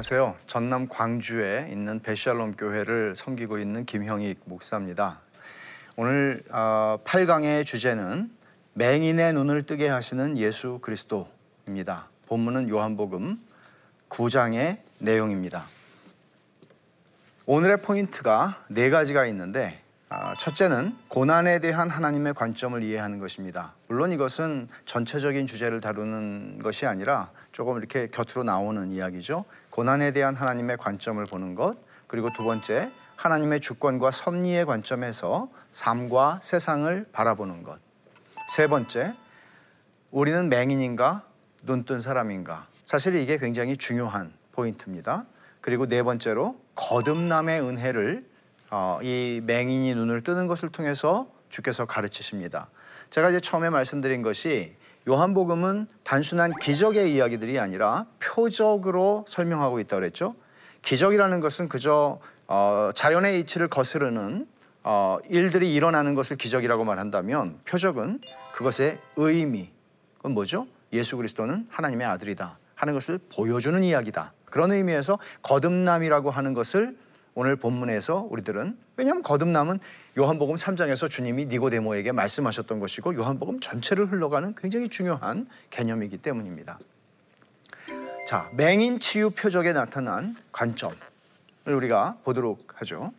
안녕하세요. 0.00 0.34
전남 0.46 0.88
광주에 0.88 1.68
있는 1.70 2.00
베샬롬 2.00 2.52
교회를 2.52 3.14
섬기고 3.14 3.58
있는 3.58 3.84
김형익 3.84 4.40
목사입니다. 4.46 5.20
오늘 5.94 6.42
8강의 6.48 7.60
어, 7.60 7.64
주제는 7.64 8.30
맹인의 8.72 9.34
눈을 9.34 9.64
뜨게 9.64 9.88
하시는 9.88 10.38
예수 10.38 10.78
그리스도입니다. 10.80 12.08
본문은 12.28 12.70
요한복음 12.70 13.38
9장의 14.08 14.78
내용입니다. 15.00 15.66
오늘의 17.44 17.82
포인트가 17.82 18.64
네 18.70 18.88
가지가 18.88 19.26
있는데 19.26 19.82
아, 20.12 20.34
첫째는 20.34 20.96
고난에 21.06 21.60
대한 21.60 21.88
하나님의 21.88 22.34
관점을 22.34 22.82
이해하는 22.82 23.20
것입니다. 23.20 23.74
물론 23.86 24.10
이것은 24.10 24.66
전체적인 24.84 25.46
주제를 25.46 25.80
다루는 25.80 26.58
것이 26.58 26.84
아니라 26.86 27.30
조금 27.52 27.78
이렇게 27.78 28.08
곁으로 28.08 28.42
나오는 28.42 28.90
이야기죠. 28.90 29.44
고난에 29.70 30.12
대한 30.12 30.34
하나님의 30.34 30.76
관점을 30.76 31.24
보는 31.24 31.54
것. 31.54 31.76
그리고 32.06 32.30
두 32.32 32.44
번째, 32.44 32.92
하나님의 33.16 33.60
주권과 33.60 34.10
섭리의 34.10 34.66
관점에서 34.66 35.48
삶과 35.70 36.40
세상을 36.42 37.06
바라보는 37.12 37.62
것. 37.62 37.78
세 38.48 38.66
번째, 38.66 39.14
우리는 40.10 40.48
맹인인가 40.48 41.24
눈뜬 41.62 42.00
사람인가. 42.00 42.66
사실 42.84 43.14
이게 43.14 43.38
굉장히 43.38 43.76
중요한 43.76 44.32
포인트입니다. 44.52 45.26
그리고 45.60 45.86
네 45.86 46.02
번째로 46.02 46.60
거듭남의 46.74 47.60
은혜를 47.60 48.28
어, 48.70 48.98
이 49.02 49.40
맹인이 49.44 49.94
눈을 49.94 50.22
뜨는 50.22 50.46
것을 50.46 50.70
통해서 50.70 51.30
주께서 51.48 51.84
가르치십니다. 51.84 52.68
제가 53.10 53.30
이제 53.30 53.40
처음에 53.40 53.70
말씀드린 53.70 54.22
것이 54.22 54.76
요한복음은 55.08 55.86
단순한 56.04 56.52
기적의 56.60 57.14
이야기들이 57.14 57.58
아니라 57.58 58.06
표적으로 58.18 59.24
설명하고 59.26 59.80
있다고 59.80 60.00
그랬죠. 60.00 60.34
기적이라는 60.82 61.40
것은 61.40 61.68
그저 61.68 62.20
어, 62.46 62.90
자연의 62.94 63.40
이치를 63.40 63.68
거스르는 63.68 64.46
어, 64.82 65.18
일들이 65.28 65.72
일어나는 65.72 66.14
것을 66.14 66.36
기적이라고 66.36 66.84
말한다면 66.84 67.58
표적은 67.64 68.20
그것의 68.54 68.98
의미. 69.16 69.70
그건 70.16 70.32
뭐죠? 70.32 70.66
예수 70.92 71.16
그리스도는 71.16 71.66
하나님의 71.70 72.06
아들이다 72.06 72.58
하는 72.74 72.94
것을 72.94 73.18
보여주는 73.34 73.82
이야기다. 73.82 74.32
그런 74.46 74.72
의미에서 74.72 75.18
거듭남이라고 75.42 76.30
하는 76.30 76.54
것을 76.54 76.96
오늘 77.34 77.56
본문에서 77.56 78.26
우리들은 78.30 78.76
왜냐하면 78.96 79.22
거듭남은 79.22 79.78
요한복음 80.18 80.56
3장에서 80.56 81.08
주님이 81.08 81.46
니고데모에게 81.46 82.12
말씀하셨던 82.12 82.80
것이고 82.80 83.14
요한복음 83.14 83.60
전체를 83.60 84.10
흘러가는 84.10 84.54
굉장히 84.56 84.88
중요한 84.88 85.46
개념이기 85.70 86.18
때문입니다. 86.18 86.78
자, 88.26 88.50
맹인 88.54 89.00
치유 89.00 89.30
표적에 89.30 89.72
나타난 89.72 90.36
관점을 90.52 90.96
우리가 91.66 92.18
보도록 92.24 92.66
하죠. 92.80 93.12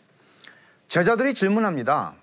제자들이 0.87 1.33
질문합니다. 1.33 2.15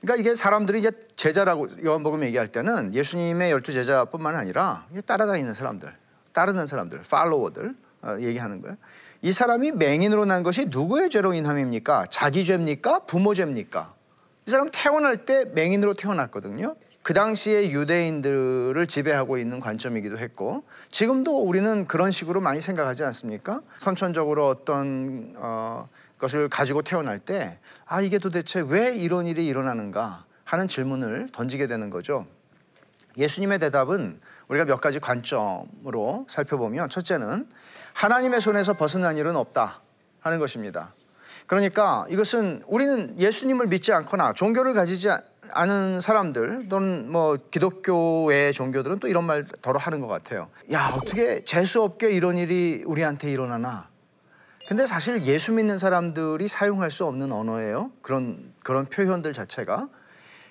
그러니까 0.00 0.20
이게 0.20 0.34
사람들이 0.34 0.80
이제 0.80 0.90
제자라고 1.16 1.68
요한복음 1.84 2.24
얘기할 2.24 2.48
때는 2.48 2.94
예수님의 2.94 3.50
열두 3.50 3.72
제자뿐만 3.72 4.36
아니라 4.36 4.86
따라다니는 5.04 5.52
사람들, 5.52 5.94
따르는 6.32 6.66
사람들, 6.66 7.02
팔로워들 7.02 7.74
어, 8.02 8.16
얘기하는 8.18 8.62
거예요. 8.62 8.76
이 9.22 9.32
사람이 9.32 9.72
맹인으로 9.72 10.24
난 10.24 10.42
것이 10.42 10.66
누구의 10.66 11.10
죄로 11.10 11.34
인함입니까? 11.34 12.06
자기 12.10 12.44
죄입니까? 12.44 13.00
부모 13.00 13.34
죄입니까? 13.34 13.94
이 14.46 14.50
사람 14.50 14.70
태어날 14.72 15.18
때 15.18 15.44
맹인으로 15.44 15.94
태어났거든요. 15.94 16.76
그 17.02 17.14
당시에 17.14 17.70
유대인들을 17.70 18.86
지배하고 18.86 19.38
있는 19.38 19.60
관점이기도 19.60 20.18
했고 20.18 20.64
지금도 20.90 21.42
우리는 21.42 21.86
그런 21.86 22.10
식으로 22.10 22.40
많이 22.40 22.60
생각하지 22.60 23.04
않습니까? 23.04 23.62
선천적으로 23.78 24.48
어떤 24.48 25.34
어, 25.36 25.88
것을 26.18 26.48
가지고 26.48 26.82
태어날 26.82 27.18
때 27.18 27.58
아 27.92 28.00
이게 28.00 28.18
도대체 28.18 28.60
왜 28.60 28.94
이런 28.94 29.26
일이 29.26 29.46
일어나는가 29.48 30.24
하는 30.44 30.68
질문을 30.68 31.30
던지게 31.32 31.66
되는 31.66 31.90
거죠. 31.90 32.24
예수님의 33.18 33.58
대답은 33.58 34.20
우리가 34.46 34.64
몇 34.64 34.80
가지 34.80 35.00
관점으로 35.00 36.24
살펴보면 36.28 36.88
첫째는 36.88 37.48
하나님의 37.94 38.40
손에서 38.40 38.74
벗어난 38.74 39.16
일은 39.16 39.36
없다 39.36 39.80
하는 40.20 40.38
것입니다. 40.38 40.92
그러니까 41.46 42.06
이것은 42.08 42.62
우리는 42.66 43.18
예수님을 43.18 43.66
믿지 43.66 43.92
않거나 43.92 44.32
종교를 44.34 44.72
가지지 44.72 45.08
않은 45.52 45.98
사람들 46.00 46.68
또는 46.68 47.10
뭐 47.10 47.36
기독교의 47.50 48.52
종교들은 48.52 49.00
또 49.00 49.08
이런 49.08 49.24
말 49.24 49.44
더러 49.60 49.78
하는 49.78 50.00
것 50.00 50.06
같아요. 50.06 50.48
야 50.72 50.92
어떻게 50.94 51.44
재수 51.44 51.82
없게 51.82 52.12
이런 52.12 52.38
일이 52.38 52.84
우리한테 52.86 53.30
일어나나? 53.30 53.88
근데 54.68 54.86
사실 54.86 55.22
예수 55.22 55.52
믿는 55.52 55.78
사람들이 55.78 56.46
사용할 56.46 56.92
수 56.92 57.04
없는 57.04 57.32
언어예요. 57.32 57.90
그런 58.02 58.52
그런 58.62 58.86
표현들 58.86 59.32
자체가 59.32 59.88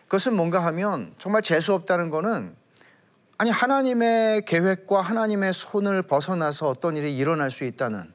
그것은 0.03 0.35
뭔가 0.35 0.65
하면 0.65 1.13
정말 1.17 1.41
재수 1.41 1.73
없다는 1.73 2.09
거는 2.09 2.55
아니 3.39 3.51
하나님의 3.51 4.43
계획과 4.43 4.99
하나님의 4.99 5.53
손을 5.53 6.01
벗어나서 6.01 6.67
어떤 6.67 6.97
일이 6.97 7.15
일어날 7.15 7.51
수 7.51 7.63
있다는 7.63 8.11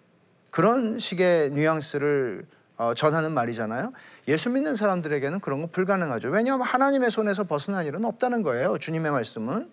그런 0.50 0.98
식의 0.98 1.52
뉘앙스를 1.52 2.44
어, 2.76 2.92
전하는 2.94 3.32
말이잖아요. 3.32 3.94
예수 4.28 4.50
믿는 4.50 4.76
사람들에게는 4.76 5.40
그런 5.40 5.62
거 5.62 5.68
불가능하죠. 5.68 6.28
왜냐하면 6.28 6.66
하나님의 6.66 7.10
손에서 7.10 7.44
벗어난 7.44 7.86
일은 7.86 8.04
없다는 8.04 8.42
거예요. 8.42 8.76
주님의 8.76 9.12
말씀은 9.12 9.70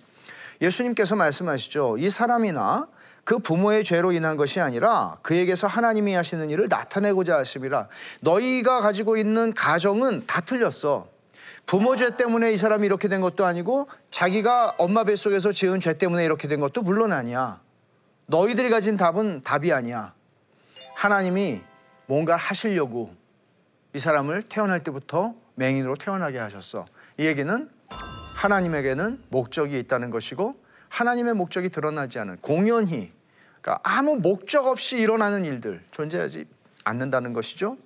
예수님께서 0.62 1.18
말씀하시죠. 1.18 1.98
이 1.98 2.10
사람이나 2.10 2.88
그 3.26 3.40
부모의 3.40 3.84
죄로 3.84 4.14
인한 4.14 4.38
것이 4.38 4.62
아니라 4.62 5.18
그에게서 5.22 5.68
하나님이 5.68 6.14
하시는 6.14 6.50
일을 6.50 6.68
나타내고자 6.70 7.40
하심이라. 7.40 7.90
너희가 8.22 8.80
가지고 8.80 9.18
있는 9.18 9.54
가정은 9.54 10.24
다 10.28 10.40
틀렸어. 10.40 11.11
부모 11.66 11.96
죄 11.96 12.16
때문에 12.16 12.52
이 12.52 12.58
사람이 12.58 12.86
이렇게 12.86 13.08
된 13.08 13.22
것도 13.22 13.46
아니고 13.46 13.88
자기가 14.10 14.76
엄마 14.78 15.04
뱃속에서 15.04 15.52
지은 15.52 15.80
죄 15.80 15.98
때문에 15.98 16.26
이렇게 16.26 16.48
된 16.48 16.60
것도 16.60 16.82
물론 16.82 17.14
아니야. 17.14 17.62
너희들이 18.26 18.70
가진 18.70 18.98
답은 18.98 19.42
답이 19.44 19.72
아니야. 19.72 20.14
하나님이 20.96 21.62
뭔가 22.08 22.36
하시려고 22.36 23.16
이 23.94 24.00
사람을 24.00 24.44
태어날 24.44 24.84
때부터 24.84 25.34
맹인으로 25.56 25.96
태어나게 25.96 26.40
하셨어. 26.40 26.86
이 27.18 27.26
얘기는 27.26 27.70
하나님에게는 28.34 29.24
목적이 29.30 29.80
있다는 29.80 30.10
것이고 30.10 30.56
하나님의 30.90 31.34
목적이 31.36 31.70
드러나지 31.70 32.20
않은 32.20 32.38
공연히 32.38 33.12
그러니까 33.62 33.80
아무 33.84 34.18
목적 34.18 34.66
없이 34.68 34.98
일어나는 34.98 35.46
일들 35.46 35.84
존재하지 35.92 36.46
않는다는 36.84 37.34
것이죠. 37.34 37.78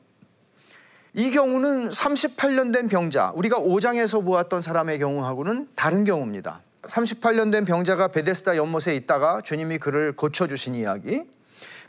이 1.17 1.31
경우는 1.31 1.87
38년 1.87 2.73
된 2.73 2.89
병자, 2.89 3.31
우리가 3.35 3.57
5장에서 3.57 4.21
보았던 4.25 4.61
사람의 4.61 4.99
경우하고는 4.99 5.69
다른 5.73 6.03
경우입니다. 6.03 6.59
38년 6.81 7.53
된 7.53 7.63
병자가 7.63 8.09
베데스다 8.09 8.57
연못에 8.57 8.93
있다가 8.97 9.39
주님이 9.39 9.77
그를 9.77 10.11
고쳐주신 10.11 10.75
이야기. 10.75 11.23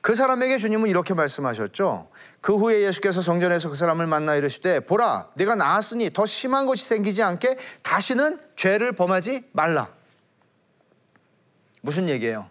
그 0.01 0.15
사람에게 0.15 0.59
주님은 0.59 0.89
이렇게 0.89 1.13
말씀하셨죠. 1.13 2.09
그 2.41 2.55
후에 2.55 2.83
예수께서 2.83 3.21
성전에서 3.21 3.69
그 3.69 3.75
사람을 3.75 4.07
만나 4.07 4.37
이르시되 4.37 4.79
보라 4.79 5.31
내가 5.35 5.57
나았으니 5.57 6.13
더 6.13 6.25
심한 6.25 6.67
것이 6.67 6.87
생기지 6.87 7.25
않게 7.25 7.57
다시는 7.83 8.39
죄를 8.55 8.93
범하지 8.93 9.49
말라. 9.51 9.89
무슨 11.81 12.09
얘기예요? 12.09 12.49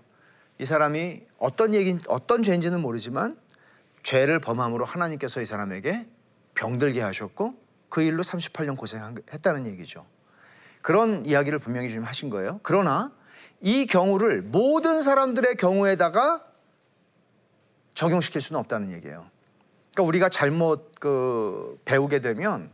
이 0.60 0.66
사람이 0.66 1.22
어떤 1.38 1.74
얘기 1.74 1.98
어떤 2.10 2.44
죄인지는 2.44 2.82
모르지만 2.82 3.38
죄를 4.04 4.40
범함으로 4.40 4.84
하나님께서 4.84 5.40
이 5.40 5.46
사람에게 5.46 6.06
병들게 6.56 7.02
하셨고 7.02 7.56
그 7.90 8.02
일로 8.02 8.24
38년 8.24 8.76
고생했다는 8.76 9.68
얘기죠. 9.68 10.06
그런 10.82 11.26
이야기를 11.26 11.60
분명히 11.60 11.90
좀 11.90 12.04
하신 12.04 12.30
거예요. 12.30 12.60
그러나 12.64 13.12
이 13.62 13.86
경우를 13.86 14.42
모든 14.42 15.02
사람들의 15.02 15.56
경우에다가 15.56 16.44
적용시킬 17.94 18.42
수는 18.42 18.60
없다는 18.60 18.92
얘기예요. 18.92 19.26
그러니까 19.94 20.04
우리가 20.08 20.30
잘못 20.30 20.92
그 21.00 21.80
배우게 21.86 22.20
되면 22.20 22.70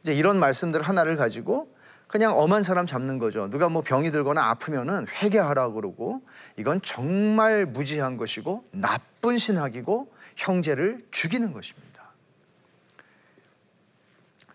이제 0.00 0.14
이런 0.14 0.38
말씀들 0.38 0.82
하나를 0.82 1.16
가지고 1.16 1.72
그냥 2.08 2.36
엄한 2.38 2.62
사람 2.62 2.84
잡는 2.84 3.18
거죠. 3.18 3.48
누가 3.48 3.68
뭐 3.68 3.82
병이 3.82 4.10
들거나 4.10 4.50
아프면은 4.50 5.06
회개하라고 5.08 5.74
그러고 5.74 6.22
이건 6.58 6.80
정말 6.82 7.64
무지한 7.64 8.16
것이고 8.16 8.64
나쁜 8.72 9.36
신학이고 9.36 10.12
형제를 10.36 11.06
죽이는 11.10 11.52
것입니다. 11.52 11.91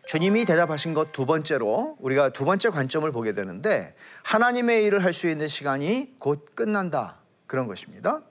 주님이 0.07 0.45
대답하신 0.45 0.93
것 0.93 1.11
두 1.11 1.25
번째로 1.25 1.97
우리가 1.99 2.29
두 2.29 2.45
번째 2.45 2.69
관점을 2.69 3.09
보게 3.11 3.33
되는데 3.33 3.93
하나님의 4.23 4.85
일을 4.85 5.03
할 5.03 5.13
수 5.13 5.27
있는 5.29 5.47
시간이 5.47 6.15
곧 6.19 6.55
끝난다. 6.55 7.17
그런 7.45 7.67
것입니다. 7.67 8.21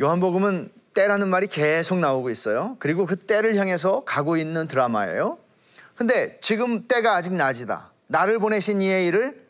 요한복음은 0.00 0.70
때라는 0.94 1.28
말이 1.28 1.46
계속 1.48 1.98
나오고 1.98 2.30
있어요. 2.30 2.76
그리고 2.78 3.04
그 3.06 3.16
때를 3.16 3.56
향해서 3.56 4.04
가고 4.04 4.36
있는 4.36 4.68
드라마예요. 4.68 5.38
근데 5.96 6.38
지금 6.40 6.82
때가 6.82 7.16
아직 7.16 7.32
낮이다. 7.32 7.90
나를 8.06 8.38
보내신 8.38 8.80
이의 8.80 9.06
일을 9.08 9.44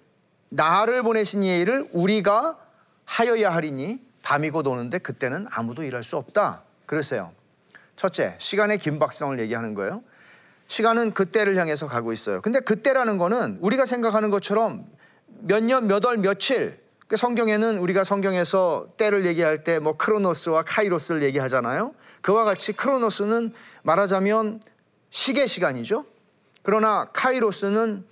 나를 0.49 1.03
보내신 1.03 1.43
이의 1.43 1.61
일을 1.63 1.89
우리가 1.93 2.59
하여야 3.05 3.53
하리니 3.55 4.01
밤이고 4.23 4.63
노는데 4.63 4.99
그때는 4.99 5.47
아무도 5.51 5.83
일할 5.83 6.03
수 6.03 6.17
없다. 6.17 6.63
그랬어요. 6.87 7.33
첫째, 7.97 8.37
시간의 8.39 8.79
긴박성을 8.79 9.39
얘기하는 9.41 9.75
거예요. 9.75 10.03
시간은 10.69 11.15
그때를 11.15 11.57
향해서 11.57 11.87
가고 11.87 12.13
있어요. 12.13 12.41
근데 12.41 12.61
그때라는 12.61 13.19
거는 13.19 13.59
우리가 13.61 13.85
생각하는 13.85 14.31
것처럼 14.31 14.87
몇 15.27 15.63
년, 15.63 15.87
몇 15.87 16.05
월, 16.05 16.19
며칠 16.19 16.79
그 17.09 17.17
성경에는 17.17 17.79
우리가 17.79 18.03
성경에서 18.03 18.89
때를 18.97 19.27
얘기할 19.27 19.63
때 19.63 19.79
뭐 19.79 19.97
크로노스와 19.97 20.65
카이로스를 20.65 21.23
얘기하잖아요. 21.23 21.95
그와 22.21 22.45
같이 22.45 22.73
크로노스는 22.73 23.53
말하자면 23.83 24.61
시계 25.11 25.47
시간이죠. 25.47 26.05
그러나 26.63 27.07
카이로스는 27.13 28.05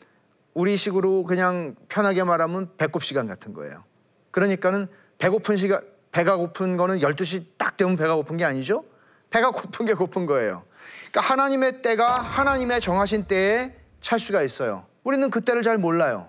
우리 0.55 0.77
식으로 0.77 1.25
그냥 1.25 1.75
편하게 1.89 2.23
말하면 2.23 2.71
배꼽 2.77 3.03
시간 3.03 3.27
같은 3.27 3.53
거예요. 3.53 3.83
그러니까는 4.31 4.87
배고픈 5.19 5.57
시간 5.57 5.81
배가 6.13 6.37
고픈 6.37 6.77
거는 6.77 7.01
12시 7.01 7.47
딱 7.59 7.77
되면 7.77 7.97
배가 7.97 8.15
고픈 8.15 8.37
게 8.37 8.45
아니죠. 8.45 8.85
배가 9.31 9.51
고픈 9.51 9.85
게 9.85 9.95
고픈 9.95 10.27
거예요. 10.27 10.63
그러니까 11.15 11.33
하나님의 11.33 11.83
때가 11.83 12.11
하나님의 12.11 12.81
정하신 12.81 13.25
때에 13.25 13.73
찰 14.01 14.19
수가 14.19 14.43
있어요. 14.43 14.85
우리는 15.05 15.31
그때를 15.31 15.63
잘 15.63 15.79
몰라요. 15.79 16.27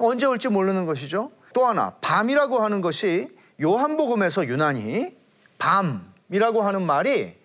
언제 0.00 0.26
올지 0.26 0.48
모르는 0.48 0.86
것이죠. 0.86 1.30
또 1.54 1.66
하나 1.66 1.90
밤이라고 2.00 2.58
하는 2.58 2.80
것이 2.80 3.28
요한복음에서 3.62 4.48
유난히 4.48 5.16
밤이라고 5.58 6.62
하는 6.62 6.82
말이 6.82 7.36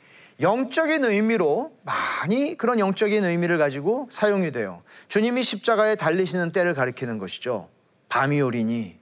영적인 0.42 1.06
의미로 1.06 1.78
많이 1.84 2.58
그런 2.58 2.80
영적인 2.80 3.24
의미를 3.24 3.60
가지고 3.60 4.08
사용이 4.10 4.52
돼요. 4.52 4.82
주님이 5.10 5.44
십자가에 5.44 5.96
달리시는 5.96 6.52
때를 6.52 6.74
가리키는 6.74 7.20
것이죠. 7.20 7.70
밤이 8.08 8.42
오리니 8.42 8.98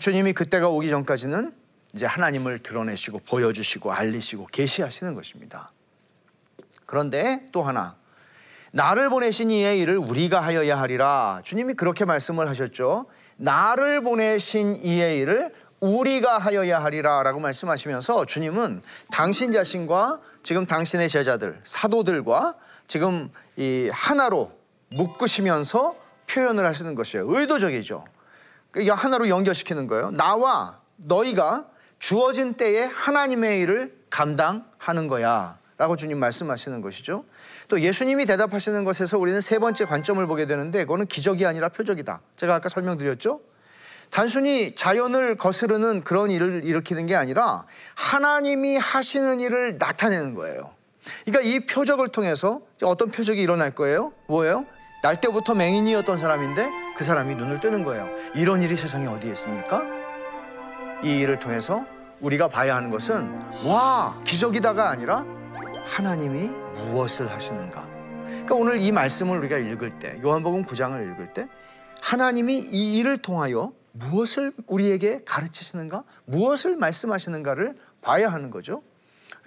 주님이 0.00 0.32
그때가 0.32 0.70
오기 0.70 0.88
전까지는 0.88 1.52
이제 1.94 2.06
하나님을 2.06 2.60
드러내시고 2.60 3.18
보여주시고 3.18 3.92
알리시고 3.92 4.46
계시하시는 4.46 5.12
것입니다. 5.12 5.72
그런데 6.88 7.46
또 7.52 7.62
하나 7.62 7.96
나를 8.72 9.10
보내신 9.10 9.50
이의 9.50 9.78
일을 9.80 9.98
우리가 9.98 10.40
하여야 10.40 10.80
하리라. 10.80 11.40
주님이 11.44 11.74
그렇게 11.74 12.06
말씀을 12.06 12.48
하셨죠. 12.48 13.06
나를 13.36 14.00
보내신 14.00 14.76
이의 14.76 15.18
일을 15.18 15.52
우리가 15.80 16.38
하여야 16.38 16.82
하리라 16.82 17.22
라고 17.22 17.40
말씀하시면서 17.40 18.24
주님은 18.24 18.82
당신 19.12 19.52
자신과 19.52 20.20
지금 20.42 20.66
당신의 20.66 21.10
제자들 21.10 21.60
사도들과 21.62 22.56
지금 22.86 23.30
이 23.56 23.90
하나로 23.92 24.50
묶으시면서 24.90 25.94
표현을 26.26 26.64
하시는 26.64 26.94
것이에요. 26.94 27.26
의도적이죠. 27.28 28.04
이게 28.78 28.90
하나로 28.90 29.28
연결시키는 29.28 29.86
거예요. 29.88 30.10
나와 30.12 30.80
너희가 30.96 31.66
주어진 31.98 32.54
때에 32.54 32.84
하나님의 32.84 33.60
일을 33.60 33.98
감당하는 34.08 35.06
거야. 35.06 35.58
라고 35.78 35.94
주님 35.94 36.18
말씀하시는 36.18 36.80
것이죠. 36.80 37.24
또 37.68 37.80
예수님이 37.80 38.26
대답하시는 38.26 38.84
것에서 38.84 39.16
우리는 39.16 39.40
세 39.40 39.60
번째 39.60 39.84
관점을 39.84 40.26
보게 40.26 40.46
되는데 40.46 40.84
그거는 40.84 41.06
기적이 41.06 41.46
아니라 41.46 41.68
표적이다. 41.68 42.20
제가 42.34 42.56
아까 42.56 42.68
설명드렸죠. 42.68 43.40
단순히 44.10 44.74
자연을 44.74 45.36
거스르는 45.36 46.02
그런 46.02 46.30
일을 46.30 46.62
일으키는 46.64 47.06
게 47.06 47.14
아니라 47.14 47.64
하나님이 47.94 48.76
하시는 48.76 49.38
일을 49.38 49.78
나타내는 49.78 50.34
거예요. 50.34 50.74
그러니까 51.24 51.48
이 51.48 51.60
표적을 51.60 52.08
통해서 52.08 52.60
어떤 52.82 53.10
표적이 53.10 53.40
일어날 53.40 53.70
거예요? 53.70 54.12
뭐예요? 54.26 54.66
날 55.04 55.20
때부터 55.20 55.54
맹인이었던 55.54 56.16
사람인데 56.16 56.68
그 56.96 57.04
사람이 57.04 57.36
눈을 57.36 57.60
뜨는 57.60 57.84
거예요. 57.84 58.08
이런 58.34 58.62
일이 58.62 58.74
세상에 58.74 59.06
어디에 59.06 59.30
있습니까? 59.30 59.84
이 61.04 61.18
일을 61.20 61.38
통해서 61.38 61.86
우리가 62.20 62.48
봐야 62.48 62.74
하는 62.74 62.90
것은 62.90 63.40
와 63.64 64.20
기적이다가 64.24 64.90
아니라 64.90 65.37
하나님이 65.88 66.48
무엇을 66.90 67.30
하시는가. 67.30 67.88
그러니까 68.22 68.54
오늘 68.54 68.80
이 68.80 68.92
말씀을 68.92 69.38
우리가 69.38 69.58
읽을 69.58 69.98
때 69.98 70.20
요한복음 70.24 70.64
9장을 70.64 71.12
읽을 71.12 71.32
때 71.32 71.48
하나님이 72.00 72.58
이 72.58 72.98
일을 72.98 73.16
통하여 73.16 73.72
무엇을 73.92 74.52
우리에게 74.66 75.22
가르치시는가, 75.24 76.04
무엇을 76.26 76.76
말씀하시는가를 76.76 77.76
봐야 78.00 78.28
하는 78.28 78.50
거죠. 78.50 78.82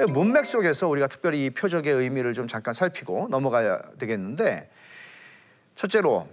문맥 0.09 0.45
속에서 0.45 0.87
우리가 0.87 1.07
특별히 1.07 1.45
이 1.45 1.49
표적의 1.51 1.93
의미를 1.93 2.33
좀 2.33 2.47
잠깐 2.47 2.73
살피고 2.73 3.27
넘어가야 3.29 3.79
되겠는데 3.99 4.69
첫째로 5.75 6.27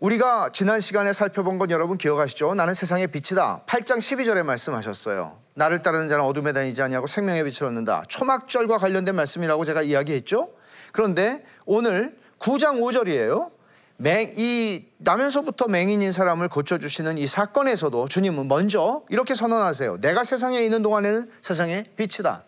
우리가 0.00 0.48
지난 0.54 0.80
시간에 0.80 1.12
살펴본 1.12 1.58
건 1.58 1.70
여러분 1.70 1.98
기억하시죠? 1.98 2.54
나는 2.54 2.72
세상의 2.72 3.08
빛이다. 3.08 3.64
8장 3.66 3.98
12절에 3.98 4.42
말씀하셨어요. 4.42 5.38
나를 5.52 5.82
따르는 5.82 6.08
자는 6.08 6.24
어둠에 6.24 6.54
다니지 6.54 6.80
아니하고 6.80 7.06
생명의 7.06 7.44
빛을 7.44 7.68
얻는다. 7.68 8.04
초막절과 8.08 8.78
관련된 8.78 9.14
말씀이라고 9.14 9.66
제가 9.66 9.82
이야기했죠. 9.82 10.54
그런데 10.92 11.44
오늘 11.66 12.16
9장 12.38 12.80
5절이에요. 12.80 13.50
맹, 13.98 14.32
이 14.38 14.86
나면서부터 14.96 15.66
맹인인 15.66 16.12
사람을 16.12 16.48
고쳐주시는 16.48 17.18
이 17.18 17.26
사건에서도 17.26 18.08
주님은 18.08 18.48
먼저 18.48 19.02
이렇게 19.10 19.34
선언하세요. 19.34 20.00
내가 20.00 20.24
세상에 20.24 20.62
있는 20.62 20.80
동안에는 20.80 21.30
세상의 21.42 21.90
빛이다. 21.96 22.44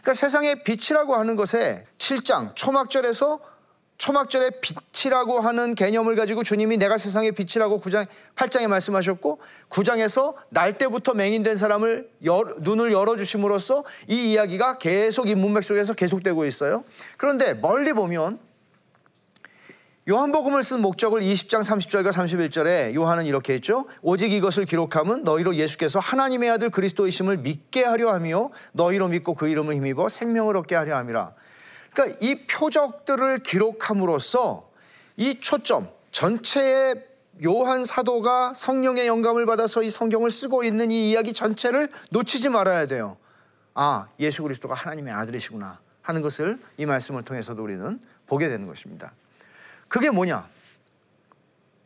그러니까 0.00 0.12
세상의 0.14 0.64
빛이라고 0.64 1.14
하는 1.16 1.36
것에 1.36 1.84
7장 1.98 2.54
초막절에서 2.54 3.40
초막절의 3.98 4.52
빛이라고 4.60 5.40
하는 5.40 5.74
개념을 5.74 6.14
가지고 6.14 6.44
주님이 6.44 6.76
내가 6.76 6.96
세상의 6.98 7.32
빛이라고 7.32 7.80
9장, 7.80 8.06
8장에 8.36 8.68
말씀하셨고 8.68 9.40
9장에서 9.68 10.34
날 10.50 10.78
때부터 10.78 11.14
맹인된 11.14 11.56
사람을 11.56 12.08
열, 12.24 12.44
눈을 12.60 12.92
열어 12.92 13.16
주심으로써 13.16 13.84
이 14.08 14.32
이야기가 14.32 14.78
계속 14.78 15.28
이 15.28 15.34
문맥 15.34 15.64
속에서 15.64 15.94
계속되고 15.94 16.44
있어요. 16.46 16.84
그런데 17.16 17.54
멀리 17.54 17.92
보면 17.92 18.38
요한복음을 20.08 20.62
쓴 20.62 20.80
목적을 20.80 21.20
20장 21.20 21.60
30절과 21.60 22.12
31절에 22.12 22.94
요한은 22.94 23.26
이렇게 23.26 23.52
했죠. 23.52 23.84
오직 24.00 24.32
이것을 24.32 24.64
기록함은 24.64 25.24
너희로 25.24 25.56
예수께서 25.56 25.98
하나님의 25.98 26.48
아들 26.48 26.70
그리스도이심을 26.70 27.38
믿게 27.38 27.84
하려 27.84 28.10
하며 28.14 28.48
너희로 28.72 29.08
믿고 29.08 29.34
그 29.34 29.48
이름을 29.48 29.74
힘입어 29.74 30.08
생명을 30.08 30.56
얻게 30.56 30.76
하려 30.76 30.96
함이라. 30.96 31.34
그러니까 31.98 32.16
이 32.20 32.36
표적들을 32.46 33.40
기록함으로써 33.40 34.70
이 35.16 35.40
초점 35.40 35.90
전체의 36.12 37.04
요한 37.44 37.84
사도가 37.84 38.54
성령의 38.54 39.08
영감을 39.08 39.46
받아서 39.46 39.82
이 39.82 39.90
성경을 39.90 40.30
쓰고 40.30 40.62
있는 40.62 40.92
이 40.92 41.10
이야기 41.10 41.32
전체를 41.32 41.90
놓치지 42.10 42.50
말아야 42.50 42.86
돼요. 42.86 43.16
아, 43.74 44.06
예수 44.20 44.44
그리스도가 44.44 44.74
하나님의 44.74 45.12
아들이시구나 45.12 45.80
하는 46.02 46.22
것을 46.22 46.60
이 46.76 46.86
말씀을 46.86 47.24
통해서도 47.24 47.62
우리는 47.62 48.00
보게 48.28 48.48
되는 48.48 48.68
것입니다. 48.68 49.12
그게 49.88 50.10
뭐냐? 50.10 50.48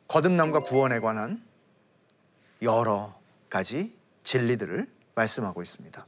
거듭남과 0.08 0.60
구원에 0.60 1.00
관한 1.00 1.42
여러 2.60 3.14
가지 3.48 3.96
진리들을 4.24 4.86
말씀하고 5.14 5.62
있습니다. 5.62 6.06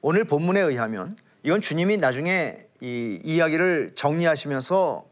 오늘 0.00 0.24
본문에 0.24 0.60
의하면 0.60 1.16
이건 1.42 1.60
주님이 1.60 1.98
나중에 1.98 2.58
이 2.84 3.18
이야기를 3.24 3.92
정리하시면서 3.94 5.06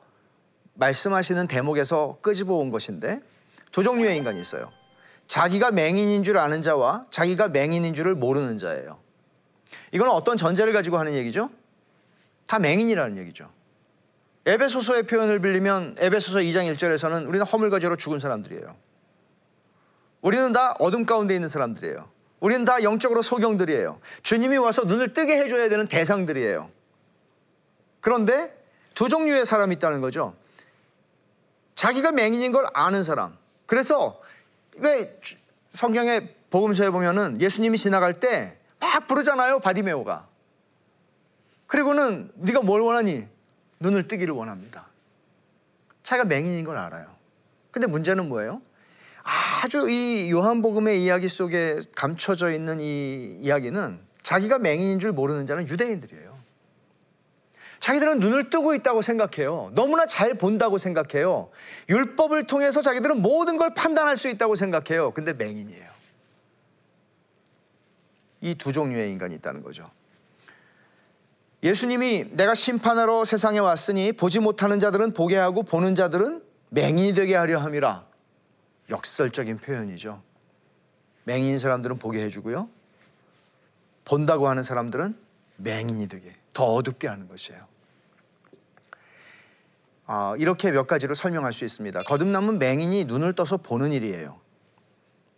말씀하시는 0.74 1.46
대목에서 1.46 2.18
끄집어 2.20 2.54
온 2.56 2.70
것인데 2.70 3.20
두 3.70 3.82
종류의 3.82 4.18
인간이 4.18 4.38
있어요. 4.38 4.70
자기가 5.26 5.70
맹인인 5.70 6.22
줄 6.22 6.36
아는 6.36 6.60
자와 6.60 7.06
자기가 7.10 7.48
맹인인 7.48 7.94
줄을 7.94 8.14
모르는 8.14 8.58
자예요. 8.58 8.98
이건 9.92 10.10
어떤 10.10 10.36
전제를 10.36 10.74
가지고 10.74 10.98
하는 10.98 11.14
얘기죠? 11.14 11.48
다 12.46 12.58
맹인이라는 12.58 13.16
얘기죠. 13.16 13.50
에베소서의 14.44 15.04
표현을 15.04 15.40
빌리면 15.40 15.96
에베소서 15.98 16.40
2장 16.40 16.70
1절에서는 16.74 17.26
우리는 17.26 17.46
허물과죄로 17.46 17.96
죽은 17.96 18.18
사람들이에요. 18.18 18.76
우리는 20.20 20.52
다 20.52 20.74
어둠 20.78 21.06
가운데 21.06 21.34
있는 21.34 21.48
사람들이에요. 21.48 22.10
우리는 22.40 22.64
다 22.66 22.82
영적으로 22.82 23.22
소경들이에요. 23.22 23.98
주님이 24.22 24.58
와서 24.58 24.82
눈을 24.82 25.14
뜨게 25.14 25.38
해줘야 25.38 25.70
되는 25.70 25.86
대상들이에요. 25.86 26.68
그런데 28.02 28.54
두 28.94 29.08
종류의 29.08 29.46
사람이 29.46 29.76
있다는 29.76 30.02
거죠. 30.02 30.36
자기가 31.74 32.12
맹인인 32.12 32.52
걸 32.52 32.66
아는 32.74 33.02
사람. 33.02 33.38
그래서 33.64 34.20
왜 34.76 35.18
성경의 35.70 36.34
복음서에 36.50 36.90
보면은 36.90 37.40
예수님이 37.40 37.78
지나갈 37.78 38.20
때 38.20 38.58
막 38.82 39.06
부르잖아요. 39.06 39.60
바디메오가. 39.60 40.26
그리고는 41.68 42.32
네가 42.34 42.62
뭘 42.62 42.80
원하니? 42.80 43.26
눈을 43.78 44.08
뜨기를 44.08 44.34
원합니다. 44.34 44.86
자기가 46.02 46.26
맹인인 46.26 46.64
걸 46.64 46.76
알아요. 46.76 47.06
근데 47.70 47.86
문제는 47.86 48.28
뭐예요? 48.28 48.60
아주 49.22 49.88
이 49.88 50.30
요한복음의 50.32 51.02
이야기 51.02 51.28
속에 51.28 51.78
감춰져 51.94 52.52
있는 52.52 52.80
이 52.80 53.38
이야기는 53.40 54.00
자기가 54.22 54.58
맹인인 54.58 54.98
줄 54.98 55.12
모르는 55.12 55.46
자는 55.46 55.68
유대인들이에요. 55.68 56.31
자기들은 57.82 58.20
눈을 58.20 58.48
뜨고 58.48 58.74
있다고 58.76 59.02
생각해요. 59.02 59.72
너무나 59.74 60.06
잘 60.06 60.34
본다고 60.34 60.78
생각해요. 60.78 61.50
율법을 61.88 62.46
통해서 62.46 62.80
자기들은 62.80 63.20
모든 63.20 63.58
걸 63.58 63.74
판단할 63.74 64.16
수 64.16 64.28
있다고 64.28 64.54
생각해요. 64.54 65.10
근데 65.10 65.32
맹인이에요. 65.32 65.90
이 68.42 68.54
두 68.54 68.70
종류의 68.72 69.10
인간이 69.10 69.34
있다는 69.34 69.64
거죠. 69.64 69.90
예수님이 71.64 72.26
내가 72.30 72.54
심판하러 72.54 73.24
세상에 73.24 73.58
왔으니 73.58 74.12
보지 74.12 74.38
못하는 74.38 74.78
자들은 74.78 75.12
보게 75.12 75.36
하고 75.36 75.64
보는 75.64 75.96
자들은 75.96 76.40
맹인이 76.70 77.14
되게 77.14 77.34
하려 77.34 77.58
함이라. 77.58 78.06
역설적인 78.90 79.56
표현이죠. 79.56 80.22
맹인 81.24 81.58
사람들은 81.58 81.98
보게 81.98 82.22
해주고요. 82.26 82.68
본다고 84.04 84.46
하는 84.48 84.62
사람들은 84.62 85.16
맹인이 85.56 86.06
되게 86.06 86.32
더 86.52 86.64
어둡게 86.66 87.08
하는 87.08 87.26
것이에요. 87.26 87.71
아, 90.06 90.34
이렇게 90.38 90.70
몇 90.70 90.86
가지로 90.86 91.14
설명할 91.14 91.52
수 91.52 91.64
있습니다. 91.64 92.02
거듭남은 92.02 92.58
맹인이 92.58 93.04
눈을 93.04 93.34
떠서 93.34 93.56
보는 93.56 93.92
일이에요. 93.92 94.38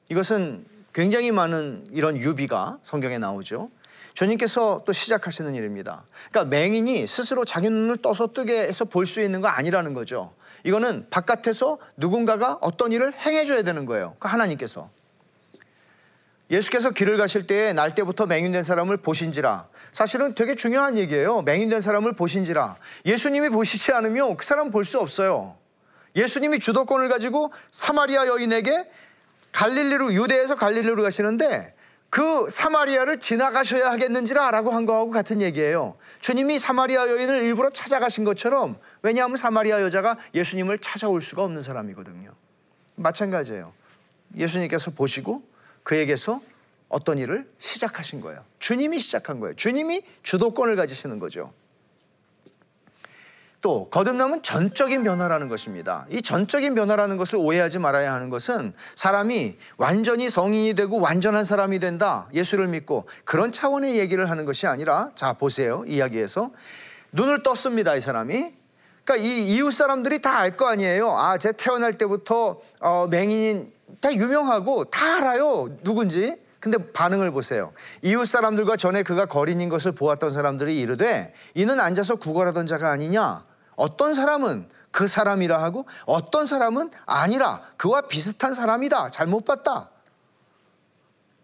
이것은 0.08 0.66
굉장히 0.92 1.32
많은 1.32 1.86
이런 1.90 2.16
유비가 2.16 2.78
성경에 2.82 3.18
나오죠. 3.18 3.70
주님께서 4.14 4.84
또 4.86 4.92
시작하시는 4.92 5.54
일입니다. 5.54 6.04
그러니까 6.30 6.56
맹인이 6.56 7.06
스스로 7.06 7.44
자기 7.44 7.68
눈을 7.68 7.96
떠서 7.98 8.28
뜨게 8.28 8.60
해서 8.62 8.84
볼 8.84 9.06
수 9.06 9.20
있는 9.20 9.40
거 9.40 9.48
아니라는 9.48 9.92
거죠. 9.92 10.32
이거는 10.62 11.08
바깥에서 11.10 11.78
누군가가 11.96 12.58
어떤 12.60 12.92
일을 12.92 13.12
행해줘야 13.12 13.62
되는 13.62 13.84
거예요. 13.86 14.14
그 14.18 14.28
하나님께서. 14.28 14.88
예수께서 16.50 16.90
길을 16.90 17.16
가실 17.16 17.46
때에 17.46 17.72
날 17.72 17.94
때부터 17.94 18.26
맹인된 18.26 18.62
사람을 18.64 18.98
보신지라. 18.98 19.66
사실은 19.94 20.34
되게 20.34 20.56
중요한 20.56 20.98
얘기예요. 20.98 21.42
맹인된 21.42 21.80
사람을 21.80 22.14
보신지라. 22.14 22.76
예수님이 23.06 23.48
보시지 23.48 23.92
않으면 23.92 24.36
그 24.36 24.44
사람 24.44 24.70
볼 24.70 24.84
수 24.84 24.98
없어요. 24.98 25.56
예수님이 26.16 26.58
주도권을 26.58 27.08
가지고 27.08 27.52
사마리아 27.70 28.26
여인에게 28.26 28.90
갈릴리로 29.52 30.12
유대에서 30.12 30.56
갈릴리로 30.56 31.00
가시는데 31.02 31.74
그 32.10 32.48
사마리아를 32.50 33.20
지나가셔야 33.20 33.90
하겠는지라 33.92 34.50
라고 34.50 34.72
한 34.72 34.84
거하고 34.84 35.10
같은 35.10 35.40
얘기예요. 35.40 35.96
주님이 36.20 36.58
사마리아 36.58 37.08
여인을 37.08 37.42
일부러 37.42 37.70
찾아가신 37.70 38.24
것처럼 38.24 38.78
왜냐하면 39.02 39.36
사마리아 39.36 39.80
여자가 39.80 40.18
예수님을 40.34 40.78
찾아올 40.78 41.20
수가 41.20 41.44
없는 41.44 41.62
사람이거든요. 41.62 42.32
마찬가지예요. 42.96 43.72
예수님께서 44.36 44.90
보시고 44.90 45.42
그에게서 45.84 46.40
어떤 46.94 47.18
일을 47.18 47.44
시작하신 47.58 48.20
거예요. 48.20 48.44
주님이 48.60 49.00
시작한 49.00 49.40
거예요. 49.40 49.56
주님이 49.56 50.02
주도권을 50.22 50.76
가지시는 50.76 51.18
거죠. 51.18 51.52
또 53.60 53.88
거듭남은 53.90 54.42
전적인 54.42 55.02
변화라는 55.02 55.48
것입니다. 55.48 56.06
이 56.10 56.22
전적인 56.22 56.76
변화라는 56.76 57.16
것을 57.16 57.38
오해하지 57.38 57.80
말아야 57.80 58.12
하는 58.12 58.30
것은 58.30 58.74
사람이 58.94 59.56
완전히 59.76 60.28
성인이 60.28 60.74
되고 60.74 61.00
완전한 61.00 61.42
사람이 61.42 61.80
된다. 61.80 62.28
예수를 62.32 62.68
믿고 62.68 63.08
그런 63.24 63.50
차원의 63.50 63.98
얘기를 63.98 64.30
하는 64.30 64.44
것이 64.44 64.68
아니라 64.68 65.10
자 65.16 65.32
보세요. 65.32 65.82
이야기에서 65.88 66.52
눈을 67.10 67.42
떴습니다. 67.42 67.96
이 67.96 68.00
사람이. 68.00 68.54
그러니까 69.04 69.16
이 69.28 69.56
이웃 69.56 69.72
사람들이 69.72 70.20
다 70.20 70.38
알 70.38 70.56
거 70.56 70.68
아니에요. 70.68 71.10
아, 71.10 71.38
제 71.38 71.50
태어날 71.50 71.98
때부터 71.98 72.60
어, 72.80 73.08
맹인인 73.10 73.72
다 74.00 74.14
유명하고 74.14 74.84
다 74.84 75.16
알아요. 75.16 75.76
누군지. 75.82 76.43
근데 76.64 76.78
반응을 76.78 77.30
보세요. 77.30 77.74
이웃 78.00 78.24
사람들과 78.24 78.78
전에 78.78 79.02
그가 79.02 79.26
거린인 79.26 79.68
것을 79.68 79.92
보았던 79.92 80.30
사람들이 80.30 80.80
이르되 80.80 81.34
이는 81.52 81.78
앉아서 81.78 82.16
구걸하던 82.16 82.64
자가 82.64 82.90
아니냐. 82.90 83.44
어떤 83.76 84.14
사람은 84.14 84.70
그 84.90 85.06
사람이라 85.06 85.62
하고 85.62 85.84
어떤 86.06 86.46
사람은 86.46 86.90
아니라 87.04 87.60
그와 87.76 88.00
비슷한 88.08 88.54
사람이다. 88.54 89.10
잘못 89.10 89.44
봤다. 89.44 89.90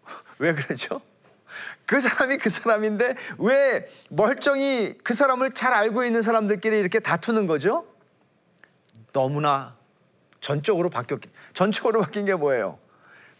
왜 0.39 0.55
그러죠? 0.55 1.01
그 1.85 1.99
사람이 1.99 2.37
그 2.37 2.49
사람인데 2.49 3.13
왜 3.37 3.87
멀쩡히 4.09 4.97
그 5.03 5.13
사람을 5.13 5.53
잘 5.53 5.71
알고 5.71 6.03
있는 6.03 6.23
사람들끼리 6.23 6.79
이렇게 6.79 6.99
다투는 6.99 7.45
거죠? 7.45 7.85
너무나 9.13 9.75
전적으로 10.39 10.89
바뀌었기 10.89 11.29
전적으로 11.53 12.01
바뀐 12.01 12.25
게 12.25 12.33
뭐예요? 12.33 12.79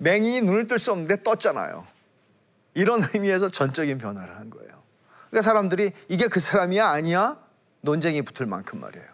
맹인이 0.01 0.41
눈을 0.41 0.65
뜰 0.65 0.79
수 0.79 0.91
없는데 0.91 1.21
떴잖아요. 1.21 1.85
이런 2.73 3.03
의미에서 3.13 3.49
전적인 3.49 3.99
변화를 3.99 4.35
한 4.37 4.49
거예요. 4.49 4.69
그러니까 5.29 5.41
사람들이 5.43 5.91
이게 6.09 6.27
그 6.27 6.39
사람이야 6.39 6.87
아니야 6.87 7.37
논쟁이 7.81 8.23
붙을 8.23 8.47
만큼 8.47 8.79
말이에요. 8.79 9.05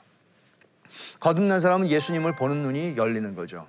거듭난 1.20 1.60
사람은 1.60 1.89
예수님을 1.89 2.36
보는 2.36 2.63
눈이 2.63 2.96
열리는 2.96 3.36
거죠. 3.36 3.67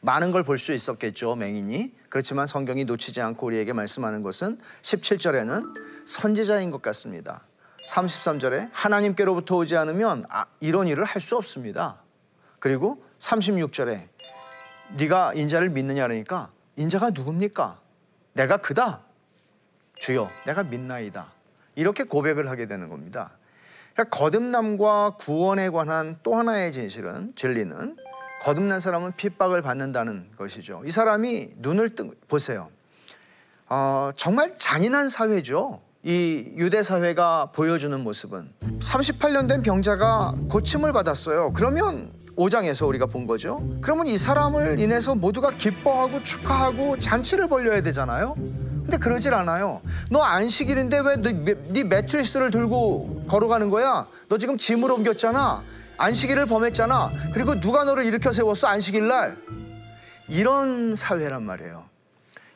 많은 0.00 0.30
걸 0.32 0.42
볼 0.42 0.58
수 0.58 0.72
있었겠죠, 0.72 1.36
맹인이. 1.36 1.92
그렇지만 2.08 2.46
성경이 2.46 2.84
놓치지 2.84 3.20
않고 3.20 3.46
우리에게 3.46 3.72
말씀하는 3.72 4.22
것은 4.22 4.58
17절에는 4.82 5.74
선지자인 6.06 6.70
것 6.70 6.82
같습니다. 6.82 7.42
33절에 7.86 8.70
하나님께로부터 8.72 9.56
오지 9.56 9.76
않으면 9.76 10.24
아, 10.30 10.46
이런 10.60 10.88
일을 10.88 11.04
할 11.04 11.20
수 11.20 11.36
없습니다. 11.36 12.02
그리고 12.58 13.02
36절에 13.20 14.08
네가 14.96 15.34
인자를 15.34 15.70
믿느냐 15.70 16.06
그러니까 16.06 16.50
인자가 16.76 17.10
누굽니까? 17.10 17.80
내가 18.34 18.56
그다. 18.58 19.02
주여, 19.94 20.28
내가 20.46 20.62
믿나이다. 20.62 21.32
이렇게 21.74 22.04
고백을 22.04 22.48
하게 22.48 22.66
되는 22.66 22.88
겁니다. 22.88 23.36
그러니까 23.94 24.16
거듭남과 24.16 25.16
구원에 25.18 25.70
관한 25.70 26.18
또 26.22 26.36
하나의 26.36 26.72
진실은 26.72 27.32
진리는 27.34 27.96
거듭난 28.42 28.78
사람은 28.78 29.12
핍박을 29.16 29.62
받는다는 29.62 30.30
것이죠. 30.36 30.82
이 30.84 30.90
사람이 30.90 31.50
눈을 31.56 31.96
뜨 31.96 32.08
보세요. 32.28 32.70
어, 33.68 34.10
정말 34.16 34.56
잔인한 34.56 35.08
사회죠. 35.08 35.82
이 36.04 36.52
유대 36.56 36.82
사회가 36.84 37.50
보여주는 37.52 37.98
모습은 38.00 38.52
38년 38.78 39.48
된 39.48 39.62
병자가 39.62 40.34
고침을 40.48 40.92
받았어요. 40.92 41.52
그러면 41.52 42.12
5장에서 42.38 42.86
우리가 42.86 43.06
본 43.06 43.26
거죠. 43.26 43.62
그러면 43.80 44.06
이 44.06 44.16
사람을 44.16 44.78
인해서 44.78 45.14
모두가 45.14 45.50
기뻐하고 45.50 46.22
축하하고 46.22 46.98
잔치를 47.00 47.48
벌려야 47.48 47.82
되잖아요. 47.82 48.34
근데 48.36 48.96
그러질 48.96 49.34
않아요. 49.34 49.82
너 50.10 50.22
안식일인데 50.22 51.00
왜네 51.00 51.84
매트리스를 51.84 52.50
들고 52.50 53.26
걸어가는 53.28 53.70
거야? 53.70 54.06
너 54.28 54.38
지금 54.38 54.56
짐을 54.56 54.90
옮겼잖아. 54.90 55.64
안식일을 55.98 56.46
범했잖아. 56.46 57.10
그리고 57.34 57.60
누가 57.60 57.84
너를 57.84 58.06
일으켜 58.06 58.32
세웠어? 58.32 58.68
안식일 58.68 59.08
날. 59.08 59.36
이런 60.28 60.94
사회란 60.94 61.42
말이에요. 61.42 61.84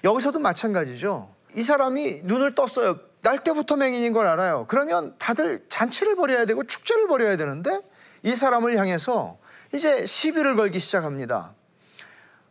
여기서도 0.04 0.38
마찬가지죠. 0.38 1.28
이 1.56 1.62
사람이 1.62 2.20
눈을 2.24 2.54
떴어요. 2.54 2.98
날 3.20 3.38
때부터 3.38 3.76
맹인인 3.76 4.12
걸 4.12 4.26
알아요. 4.26 4.64
그러면 4.68 5.14
다들 5.18 5.64
잔치를 5.68 6.16
벌여야 6.16 6.44
되고 6.44 6.64
축제를 6.64 7.08
벌여야 7.08 7.36
되는데 7.36 7.80
이 8.22 8.34
사람을 8.34 8.78
향해서 8.78 9.36
이제 9.74 10.04
시비를 10.04 10.56
걸기 10.56 10.78
시작합니다. 10.78 11.54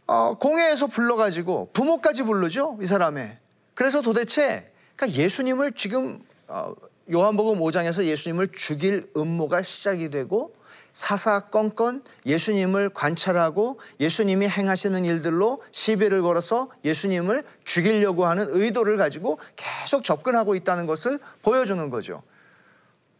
어, 0.08 0.38
공회에서 0.40 0.88
불러가지고 0.88 1.70
부모까지 1.74 2.24
부르죠 2.24 2.78
이 2.82 2.86
사람의. 2.86 3.38
그래서 3.76 4.02
도대체 4.02 4.72
그러니까 4.96 5.22
예수님을 5.22 5.74
지금 5.74 6.22
어, 6.48 6.74
요한복음 7.12 7.60
5장에서 7.60 8.04
예수님을 8.06 8.50
죽일 8.52 9.10
음모가 9.16 9.62
시작이 9.62 10.10
되고 10.10 10.56
사사건건 10.94 12.04
예수님을 12.26 12.90
관찰하고 12.90 13.80
예수님이 14.00 14.48
행하시는 14.48 15.06
일들로 15.06 15.62
시비를 15.72 16.22
걸어서 16.22 16.70
예수님을 16.84 17.46
죽이려고 17.64 18.26
하는 18.26 18.48
의도를 18.50 18.98
가지고 18.98 19.40
계속 19.56 20.04
접근하고 20.04 20.56
있다는 20.56 20.86
것을 20.88 21.20
보여주는 21.44 21.90
거죠. 21.90 22.24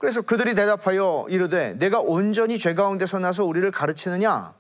그래서 0.02 0.24
그들이 0.24 0.56
대답하여 0.56 1.28
이르되 1.30 1.76
내가 1.78 2.00
온전히 2.00 2.58
죄 2.58 2.74
가운데서 2.74 3.20
나서 3.20 3.46
우리를 3.46 3.70
가르치느냐? 3.70 4.56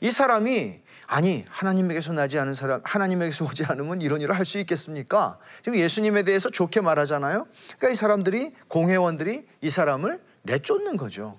이 0.00 0.10
사람이 0.10 0.80
아니 1.06 1.44
하나님에게서 1.48 2.12
나지 2.12 2.40
않은 2.40 2.54
사람 2.54 2.80
하나님에게서 2.82 3.44
오지 3.44 3.66
않으면 3.66 4.00
이런 4.00 4.20
일을 4.20 4.36
할 4.36 4.44
수 4.44 4.58
있겠습니까? 4.58 5.38
지금 5.62 5.78
예수님에 5.78 6.24
대해서 6.24 6.50
좋게 6.50 6.80
말하잖아요. 6.80 7.46
그러니까 7.78 7.90
이 7.90 7.94
사람들이 7.94 8.52
공회원들이 8.66 9.46
이 9.60 9.70
사람을 9.70 10.20
내쫓는 10.42 10.96
거죠. 10.96 11.34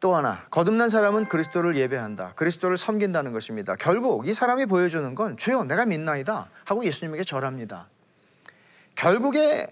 또 0.00 0.16
하나 0.16 0.44
거듭난 0.50 0.88
사람은 0.88 1.26
그리스도를 1.26 1.76
예배한다. 1.76 2.32
그리스도를 2.34 2.76
섬긴다는 2.76 3.32
것입니다. 3.32 3.76
결국 3.76 4.26
이 4.26 4.32
사람이 4.32 4.66
보여주는 4.66 5.14
건 5.14 5.36
주여 5.36 5.64
내가 5.64 5.86
믿나이다 5.86 6.50
하고 6.64 6.84
예수님에게 6.84 7.22
절합니다. 7.22 7.88
결국에 8.96 9.68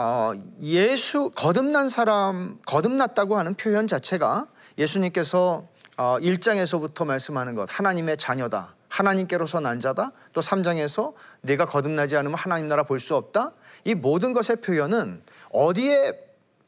어, 0.00 0.30
예수 0.62 1.28
거듭난 1.34 1.88
사람 1.88 2.60
거듭났다고 2.66 3.36
하는 3.36 3.54
표현 3.54 3.88
자체가 3.88 4.46
예수님께서 4.78 5.66
어, 5.96 6.18
1장에서부터 6.20 7.04
말씀하는 7.04 7.56
것 7.56 7.68
하나님의 7.68 8.16
자녀다. 8.16 8.76
하나님께로서 8.88 9.58
난 9.58 9.80
자다. 9.80 10.12
또 10.32 10.40
3장에서 10.40 11.14
내가 11.40 11.64
거듭나지 11.64 12.16
않으면 12.16 12.38
하나님 12.38 12.68
나라 12.68 12.84
볼 12.84 13.00
수 13.00 13.16
없다. 13.16 13.50
이 13.82 13.96
모든 13.96 14.32
것의 14.32 14.60
표현은 14.62 15.20
어디에 15.50 16.12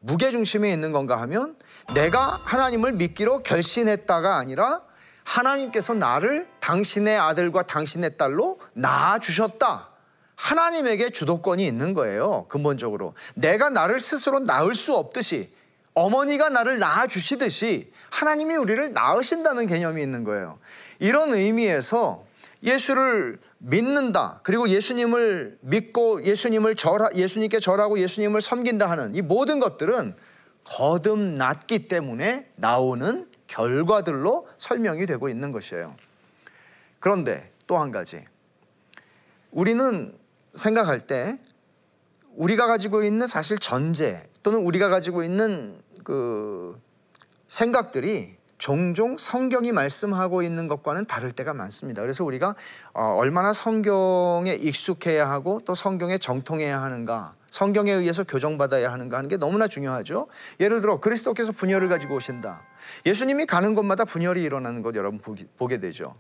무게 0.00 0.32
중심에 0.32 0.72
있는 0.72 0.90
건가 0.90 1.20
하면 1.20 1.54
내가 1.94 2.40
하나님을 2.42 2.94
믿기로 2.94 3.44
결심했다가 3.44 4.38
아니라 4.38 4.80
하나님께서 5.22 5.94
나를 5.94 6.49
당신의 6.58 7.16
아들과 7.16 7.62
당신의 7.62 8.16
딸로 8.16 8.58
낳아 8.75 9.20
주셨다. 9.20 9.89
하나님에게 10.40 11.11
주도권이 11.11 11.66
있는 11.66 11.92
거예요. 11.92 12.47
근본적으로. 12.49 13.12
내가 13.35 13.68
나를 13.68 14.00
스스로 14.00 14.38
낳을 14.38 14.75
수 14.75 14.94
없듯이 14.94 15.52
어머니가 15.92 16.49
나를 16.49 16.78
낳아 16.78 17.06
주시듯이 17.06 17.92
하나님이 18.09 18.56
우리를 18.56 18.92
낳으신다는 18.92 19.66
개념이 19.66 20.00
있는 20.00 20.25
거예요. 20.25 20.59
이런 20.99 21.35
의미에서 21.35 22.25
예수를 22.62 23.38
믿는다. 23.59 24.40
그리고 24.42 24.68
예수님을 24.70 25.59
믿고 25.61 26.25
예수님을 26.25 26.75
절 26.75 27.00
예수님께 27.14 27.61
절하고 27.61 27.99
예수님을 27.99 28.40
섬긴다 28.40 28.88
하는 28.88 29.14
이 29.14 29.20
모든 29.20 29.61
것들은 29.61 30.16
거듭났기 30.64 31.88
때문에 31.88 32.49
나오는 32.56 33.28
결과들로 33.47 34.47
설명이 34.56 35.04
되고 35.04 35.28
있는 35.28 35.50
것이에요. 35.50 35.94
그런데 36.99 37.52
또 37.66 37.78
한 37.78 37.90
가지. 37.90 38.25
우리는 39.50 40.18
생각할 40.52 41.00
때 41.00 41.38
우리가 42.37 42.66
가지고 42.66 43.02
있는 43.02 43.26
사실 43.26 43.59
전제 43.59 44.28
또는 44.42 44.61
우리가 44.61 44.88
가지고 44.88 45.23
있는 45.23 45.80
그 46.04 46.80
생각들이 47.47 48.38
종종 48.61 49.16
성경이 49.16 49.73
말씀하고 49.73 50.42
있는 50.42 50.69
것과는 50.69 51.07
다를 51.07 51.33
때가 51.33 51.54
많습니다. 51.54 52.02
그래서 52.02 52.25
우리가 52.25 52.54
어, 52.92 53.16
얼마나 53.16 53.54
성경에 53.54 54.52
익숙해야 54.52 55.30
하고 55.30 55.62
또 55.64 55.75
성경에 55.75 56.19
정통해야 56.19 56.83
하는가, 56.83 57.35
성경에 57.49 57.90
의해서 57.90 58.23
교정받아야 58.23 58.92
하는가 58.92 59.16
하는 59.16 59.28
게 59.28 59.38
너무나 59.38 59.66
중요하죠. 59.66 60.28
예를 60.61 60.83
들어 60.83 61.00
그리스도께서 61.00 61.52
분열을 61.52 61.88
가지고 61.88 62.16
오신다. 62.16 62.62
예수님이 63.07 63.47
가는 63.47 63.75
곳마다 63.75 64.04
분열이 64.04 64.42
일어나는 64.42 64.83
것 64.83 64.95
여러분 64.95 65.19
보게 65.57 65.80
되죠. 65.80 66.14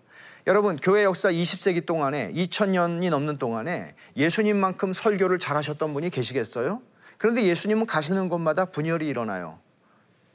여러분 0.46 0.76
교회 0.76 1.04
역사 1.04 1.30
20세기 1.30 1.84
동안에 1.84 2.32
2000년이 2.32 3.10
넘는 3.10 3.38
동안에 3.38 3.94
예수님만큼 4.16 4.92
설교를 4.92 5.38
잘하셨던 5.38 5.92
분이 5.92 6.10
계시겠어요? 6.10 6.82
그런데 7.18 7.42
예수님은 7.42 7.86
가시는 7.86 8.28
곳마다 8.28 8.64
분열이 8.64 9.06
일어나요. 9.06 9.58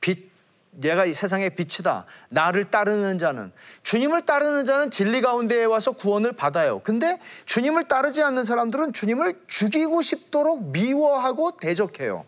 빛 0.01 0.29
내가 0.77 1.05
이 1.05 1.13
세상의 1.13 1.51
빛이다. 1.55 2.05
나를 2.29 2.65
따르는 2.65 3.17
자는 3.17 3.51
주님을 3.83 4.25
따르는 4.25 4.65
자는 4.65 4.91
진리 4.91 5.21
가운데에 5.21 5.65
와서 5.65 5.93
구원을 5.93 6.33
받아요. 6.33 6.81
근데 6.83 7.17
주님을 7.45 7.85
따르지 7.85 8.21
않는 8.21 8.43
사람들은 8.43 8.93
주님을 8.93 9.41
죽이고 9.47 10.01
싶도록 10.01 10.71
미워하고 10.71 11.57
대적해요. 11.57 12.25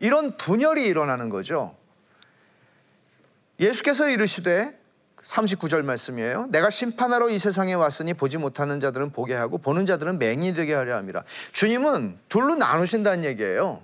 이런 0.00 0.36
분열이 0.36 0.84
일어나는 0.86 1.28
거죠. 1.28 1.76
예수께서 3.60 4.08
이르시되 4.08 4.83
39절 5.24 5.82
말씀이에요. 5.82 6.46
내가 6.50 6.70
심판하러 6.70 7.30
이 7.30 7.38
세상에 7.38 7.74
왔으니 7.74 8.14
보지 8.14 8.38
못하는 8.38 8.78
자들은 8.78 9.10
보게 9.10 9.34
하고 9.34 9.58
보는 9.58 9.86
자들은 9.86 10.18
맹인이 10.18 10.54
되게 10.54 10.74
하려 10.74 10.96
함이라. 10.96 11.24
주님은 11.52 12.18
둘로 12.28 12.54
나누신다는 12.54 13.24
얘기예요. 13.24 13.82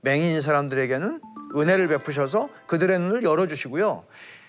맹인인 0.00 0.40
사람들에게는 0.40 1.20
은혜를 1.56 1.88
베푸셔서 1.88 2.48
그들의 2.66 2.98
눈을 2.98 3.22
열어 3.22 3.46
주시고요. 3.46 4.04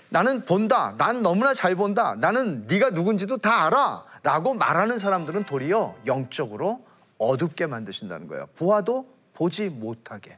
나는 0.09 0.45
본다. 0.45 0.95
난 0.97 1.21
너무나 1.21 1.53
잘 1.53 1.75
본다. 1.75 2.15
나는 2.19 2.65
네가 2.67 2.91
누군지도 2.91 3.38
다 3.38 3.65
알아. 3.65 4.05
라고 4.23 4.53
말하는 4.53 4.97
사람들은 4.97 5.45
도리어 5.45 5.95
영적으로 6.05 6.85
어둡게 7.17 7.67
만드신다는 7.67 8.27
거예요. 8.27 8.47
보아도 8.55 9.07
보지 9.33 9.69
못하게. 9.69 10.38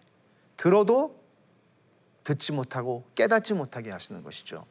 들어도 0.58 1.20
듣지 2.24 2.54
못하고 2.54 3.04
깨닫지 3.16 3.54
못하게 3.54 3.92
하시는 3.92 4.24
것이죠. 4.24 4.66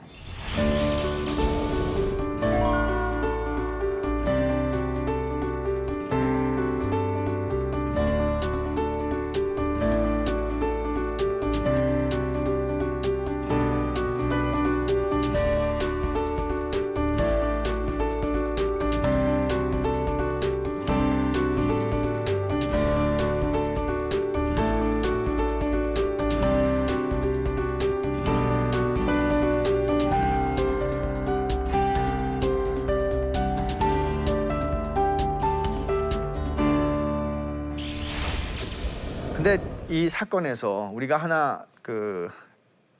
이 39.92 40.08
사건에서 40.08 40.88
우리가 40.94 41.18
하나 41.18 41.66
그 41.82 42.30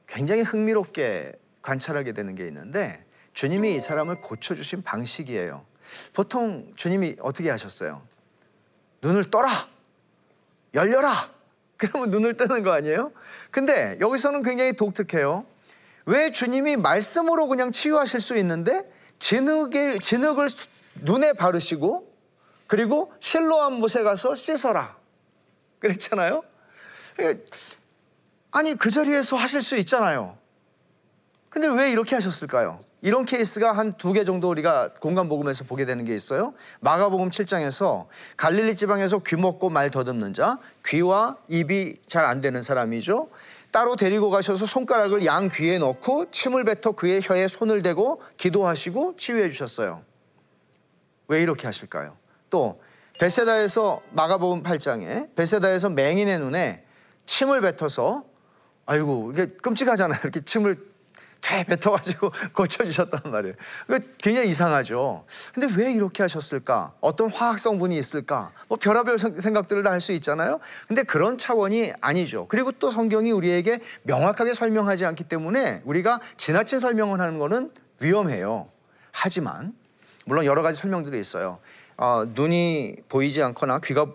굉장히 0.06 0.42
흥미롭게 0.42 1.32
관찰하게 1.62 2.12
되는 2.12 2.34
게 2.34 2.46
있는데 2.46 3.02
주님이 3.32 3.76
이 3.76 3.80
사람을 3.80 4.16
고쳐주신 4.16 4.82
방식이에요. 4.82 5.64
보통 6.12 6.70
주님이 6.76 7.16
어떻게 7.20 7.48
하셨어요? 7.48 8.02
눈을 9.00 9.30
떠라! 9.30 9.48
열려라! 10.74 11.30
그러면 11.78 12.10
눈을 12.10 12.36
뜨는 12.36 12.62
거 12.62 12.72
아니에요? 12.72 13.12
근데 13.50 13.96
여기서는 13.98 14.42
굉장히 14.42 14.74
독특해요. 14.74 15.46
왜 16.04 16.30
주님이 16.30 16.76
말씀으로 16.76 17.48
그냥 17.48 17.72
치유하실 17.72 18.20
수 18.20 18.36
있는데 18.36 18.92
진흙을, 19.18 19.98
진흙을 19.98 20.46
눈에 20.96 21.32
바르시고 21.32 22.12
그리고 22.66 23.14
실로암 23.18 23.80
못에 23.80 24.02
가서 24.02 24.34
씻어라. 24.34 24.94
그랬잖아요. 25.78 26.51
아니 28.50 28.74
그 28.74 28.90
자리에서 28.90 29.36
하실 29.36 29.62
수 29.62 29.76
있잖아요. 29.76 30.36
근데 31.48 31.68
왜 31.68 31.90
이렇게 31.90 32.14
하셨을까요? 32.14 32.80
이런 33.02 33.24
케이스가 33.24 33.72
한 33.72 33.96
두 33.96 34.12
개 34.12 34.24
정도 34.24 34.48
우리가 34.48 34.94
공간 35.00 35.28
복음에서 35.28 35.64
보게 35.64 35.84
되는 35.84 36.04
게 36.04 36.14
있어요. 36.14 36.54
마가복음 36.80 37.30
7장에서 37.30 38.06
갈릴리 38.36 38.76
지방에서 38.76 39.18
귀 39.20 39.36
먹고 39.36 39.70
말 39.70 39.90
더듬는 39.90 40.34
자, 40.34 40.58
귀와 40.86 41.36
입이 41.48 41.96
잘 42.06 42.24
안 42.24 42.40
되는 42.40 42.62
사람이죠. 42.62 43.28
따로 43.72 43.96
데리고 43.96 44.30
가셔서 44.30 44.66
손가락을 44.66 45.24
양 45.26 45.48
귀에 45.52 45.78
넣고 45.78 46.30
침을 46.30 46.64
뱉어 46.64 46.92
그의 46.92 47.20
혀에 47.24 47.48
손을 47.48 47.82
대고 47.82 48.22
기도하시고 48.36 49.16
치유해 49.16 49.48
주셨어요. 49.48 50.02
왜 51.28 51.42
이렇게 51.42 51.66
하실까요? 51.66 52.16
또 52.50 52.80
베세다에서 53.18 54.00
마가복음 54.10 54.62
8장에 54.62 55.34
베세다에서 55.34 55.88
맹인의 55.90 56.38
눈에 56.38 56.84
침을 57.26 57.60
뱉어서 57.60 58.24
아이고 58.86 59.30
이게 59.32 59.46
끔찍하잖아요. 59.46 60.20
이렇게 60.22 60.40
침을 60.40 60.92
되 61.40 61.64
뱉어가지고 61.64 62.30
고쳐주셨단 62.54 63.32
말이에요. 63.32 63.54
굉장히 64.18 64.48
이상하죠. 64.48 65.24
근데 65.52 65.68
왜 65.76 65.92
이렇게 65.92 66.22
하셨을까? 66.22 66.94
어떤 67.00 67.30
화학 67.30 67.58
성분이 67.58 67.98
있을까? 67.98 68.52
뭐 68.68 68.78
별의별 68.80 69.18
생각들을 69.18 69.82
다 69.82 69.90
할 69.90 70.00
수 70.00 70.12
있잖아요. 70.12 70.60
근데 70.86 71.02
그런 71.02 71.38
차원이 71.38 71.92
아니죠. 72.00 72.46
그리고 72.48 72.70
또 72.70 72.90
성경이 72.90 73.32
우리에게 73.32 73.80
명확하게 74.04 74.54
설명하지 74.54 75.04
않기 75.04 75.24
때문에 75.24 75.82
우리가 75.84 76.20
지나친 76.36 76.78
설명을 76.78 77.20
하는 77.20 77.38
것은 77.40 77.72
위험해요. 78.00 78.68
하지만 79.10 79.74
물론 80.24 80.44
여러 80.44 80.62
가지 80.62 80.80
설명들이 80.80 81.18
있어요. 81.18 81.58
어, 81.96 82.24
눈이 82.28 82.96
보이지 83.08 83.42
않거나 83.42 83.80
귀가 83.80 84.06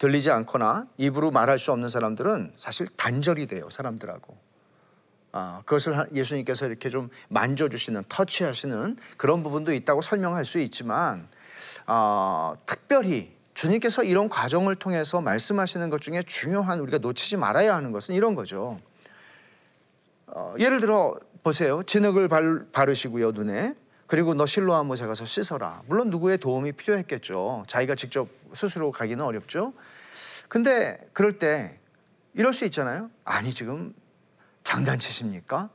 들리지 0.00 0.30
않거나 0.30 0.86
입으로 0.96 1.30
말할 1.30 1.58
수 1.58 1.72
없는 1.72 1.90
사람들은 1.90 2.54
사실 2.56 2.88
단절이 2.96 3.46
돼요 3.46 3.68
사람들하고 3.70 4.36
아, 5.32 5.62
그것을 5.64 5.94
예수님께서 6.12 6.66
이렇게 6.66 6.88
좀 6.88 7.10
만져주시는 7.28 8.04
터치하시는 8.08 8.96
그런 9.18 9.42
부분도 9.42 9.72
있다고 9.74 10.00
설명할 10.00 10.44
수 10.44 10.58
있지만 10.58 11.28
어, 11.86 12.54
특별히 12.64 13.36
주님께서 13.52 14.02
이런 14.02 14.30
과정을 14.30 14.74
통해서 14.74 15.20
말씀하시는 15.20 15.90
것 15.90 16.00
중에 16.00 16.22
중요한 16.22 16.80
우리가 16.80 16.98
놓치지 16.98 17.36
말아야 17.36 17.76
하는 17.76 17.92
것은 17.92 18.14
이런 18.14 18.34
거죠. 18.34 18.80
어, 20.26 20.54
예를 20.58 20.80
들어 20.80 21.14
보세요. 21.42 21.82
진흙을 21.82 22.28
발, 22.28 22.66
바르시고요 22.72 23.32
눈에 23.32 23.74
그리고 24.10 24.34
너 24.34 24.44
실로암 24.44 24.88
모세 24.88 25.06
가서 25.06 25.24
씻어라. 25.24 25.82
물론 25.86 26.10
누구의 26.10 26.38
도움이 26.38 26.72
필요했겠죠. 26.72 27.62
자기가 27.68 27.94
직접 27.94 28.28
스스로 28.52 28.90
가기는 28.90 29.24
어렵죠. 29.24 29.72
근데 30.48 30.98
그럴 31.12 31.38
때 31.38 31.78
이럴 32.34 32.52
수 32.52 32.64
있잖아요. 32.64 33.08
아니 33.24 33.54
지금 33.54 33.94
장난치십니까? 34.64 35.70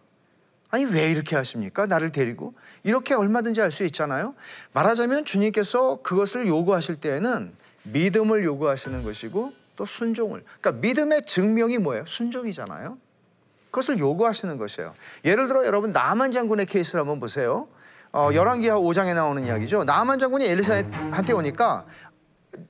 아니 0.70 0.84
왜 0.84 1.10
이렇게 1.12 1.38
하십니까? 1.38 1.86
나를 1.86 2.12
데리고 2.12 2.54
이렇게 2.84 3.14
얼마든지 3.14 3.62
할 3.62 3.72
수 3.72 3.86
있잖아요. 3.86 4.36
말하자면 4.74 5.24
주님께서 5.24 6.02
그것을 6.04 6.46
요구하실 6.46 6.98
때에는 6.98 7.56
믿음을 7.84 8.44
요구하시는 8.44 9.02
것이고 9.02 9.54
또 9.78 9.86
순종을. 9.86 10.44
그러니까 10.60 10.82
믿음의 10.86 11.22
증명이 11.26 11.78
뭐예요? 11.78 12.04
순종이잖아요. 12.06 12.98
그것을 13.72 13.98
요구하시는 13.98 14.58
것이에요. 14.58 14.94
예를 15.24 15.48
들어 15.48 15.66
여러분 15.66 15.92
나만 15.92 16.32
장군의 16.32 16.66
케이스를 16.66 17.00
한번 17.00 17.22
보세요. 17.22 17.70
어, 18.16 18.30
열왕기하 18.34 18.78
5장에 18.78 19.14
나오는 19.14 19.46
이야기죠. 19.46 19.84
나만 19.84 20.20
장군이 20.20 20.46
엘리사한테 20.46 21.34
오니까 21.34 21.86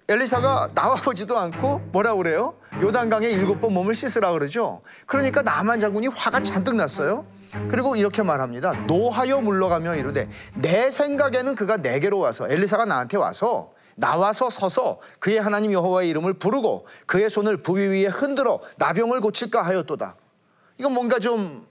엘리사가 0.07 0.71
나와보지도 0.73 1.37
않고 1.37 1.81
뭐라 1.91 2.15
그래요? 2.15 2.55
요단강에 2.81 3.29
일곱 3.29 3.61
번 3.61 3.73
몸을 3.73 3.93
씻으라 3.93 4.31
그러죠. 4.31 4.81
그러니까 5.05 5.43
나만 5.43 5.79
장군이 5.79 6.07
화가 6.07 6.39
잔뜩 6.39 6.75
났어요. 6.75 7.27
그리고 7.69 7.95
이렇게 7.95 8.23
말합니다. 8.23 8.71
노하여 8.87 9.39
물러가며 9.39 9.97
이르되 9.97 10.27
내 10.55 10.89
생각에는 10.89 11.53
그가 11.53 11.77
내게로 11.77 12.17
와서 12.17 12.49
엘리사가 12.49 12.85
나한테 12.85 13.17
와서 13.17 13.71
나와서 13.93 14.49
서서 14.49 14.99
그의 15.19 15.39
하나님 15.39 15.71
여호와의 15.71 16.09
이름을 16.09 16.33
부르고 16.33 16.87
그의 17.05 17.29
손을 17.29 17.57
부위 17.57 17.85
위에 17.85 18.07
흔들어 18.07 18.59
나병을 18.79 19.21
고칠까 19.21 19.61
하였도다. 19.61 20.15
이건 20.79 20.93
뭔가 20.93 21.19
좀 21.19 21.67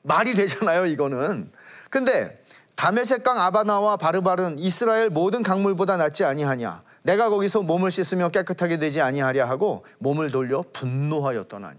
말이 0.00 0.32
되잖아요, 0.32 0.86
이거는. 0.86 1.52
근데 1.90 2.41
다메섹 2.76 3.22
강 3.22 3.38
아바나와 3.38 3.96
바르바른 3.96 4.58
이스라엘 4.58 5.10
모든 5.10 5.42
강물보다 5.42 5.96
낫지 5.96 6.24
아니하냐. 6.24 6.82
내가 7.02 7.30
거기서 7.30 7.62
몸을 7.62 7.90
씻으며 7.90 8.30
깨끗하게 8.30 8.78
되지 8.78 9.00
아니하랴 9.00 9.48
하고 9.48 9.84
몸을 9.98 10.30
돌려 10.30 10.64
분노하였더나니. 10.72 11.78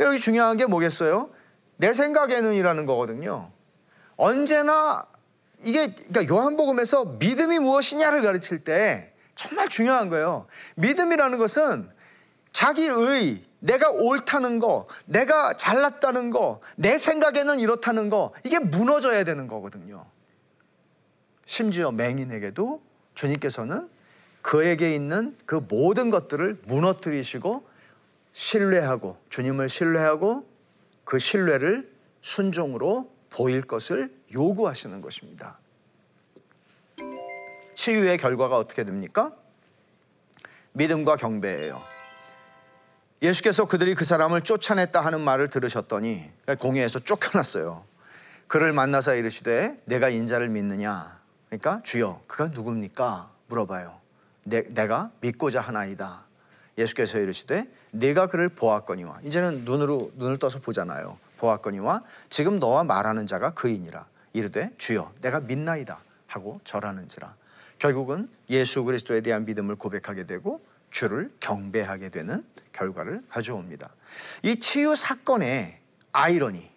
여기 0.00 0.18
중요한 0.18 0.56
게 0.56 0.66
뭐겠어요? 0.66 1.30
내 1.76 1.92
생각에는이라는 1.92 2.86
거거든요. 2.86 3.50
언제나 4.16 5.06
이게 5.60 5.94
그러니까 5.94 6.34
요한복음에서 6.34 7.04
믿음이 7.18 7.58
무엇이냐를 7.60 8.22
가르칠 8.22 8.60
때 8.60 9.12
정말 9.34 9.68
중요한 9.68 10.08
거예요. 10.08 10.46
믿음이라는 10.76 11.38
것은 11.38 11.90
자기의 12.52 13.44
내가 13.62 13.90
옳다는 13.90 14.58
거, 14.58 14.86
내가 15.04 15.54
잘났다는 15.54 16.30
거, 16.30 16.60
내 16.76 16.98
생각에는 16.98 17.60
이렇다는 17.60 18.10
거, 18.10 18.32
이게 18.44 18.58
무너져야 18.58 19.22
되는 19.22 19.46
거거든요. 19.46 20.04
심지어 21.46 21.92
맹인에게도 21.92 22.82
주님께서는 23.14 23.88
그에게 24.42 24.94
있는 24.94 25.36
그 25.46 25.64
모든 25.68 26.10
것들을 26.10 26.62
무너뜨리시고 26.64 27.64
신뢰하고 28.32 29.16
주님을 29.28 29.68
신뢰하고 29.68 30.44
그 31.04 31.20
신뢰를 31.20 31.88
순종으로 32.20 33.12
보일 33.30 33.62
것을 33.62 34.12
요구하시는 34.34 35.00
것입니다. 35.00 35.58
치유의 37.76 38.18
결과가 38.18 38.58
어떻게 38.58 38.82
됩니까? 38.82 39.32
믿음과 40.72 41.16
경배예요. 41.16 41.91
예수께서 43.22 43.66
그들이 43.66 43.94
그 43.94 44.04
사람을 44.04 44.40
쫓아냈다 44.40 45.00
하는 45.00 45.20
말을 45.20 45.48
들으셨더니 45.48 46.28
공회에서 46.58 46.98
쫓겨났어요. 46.98 47.84
그를 48.48 48.72
만나서 48.72 49.14
이르시되 49.14 49.76
내가 49.84 50.08
인자를 50.08 50.48
믿느냐? 50.48 51.20
그러니까 51.48 51.80
주여 51.84 52.20
그가 52.26 52.48
누굽니까? 52.48 53.30
물어봐요. 53.46 53.94
내, 54.44 54.62
내가 54.64 55.12
믿고자 55.20 55.60
하나이다. 55.60 56.24
예수께서 56.76 57.20
이르시되 57.20 57.70
내가 57.92 58.26
그를 58.26 58.48
보았거니와 58.48 59.20
이제는 59.22 59.64
눈으로 59.64 60.10
눈을 60.16 60.38
떠서 60.38 60.58
보잖아요. 60.58 61.16
보았거니와 61.38 62.02
지금 62.28 62.58
너와 62.58 62.82
말하는 62.82 63.28
자가 63.28 63.54
그이니라. 63.54 64.04
이르되 64.32 64.70
주여 64.78 65.12
내가 65.20 65.38
믿나이다 65.38 66.00
하고 66.26 66.60
절하는지라. 66.64 67.36
결국은 67.78 68.28
예수 68.50 68.82
그리스도에 68.82 69.20
대한 69.20 69.44
믿음을 69.44 69.76
고백하게 69.76 70.24
되고 70.24 70.60
주를 70.92 71.32
경배하게 71.40 72.10
되는 72.10 72.44
결과를 72.72 73.22
가져옵니다. 73.28 73.92
이 74.44 74.56
치유 74.56 74.94
사건의 74.94 75.80
아이러니 76.12 76.70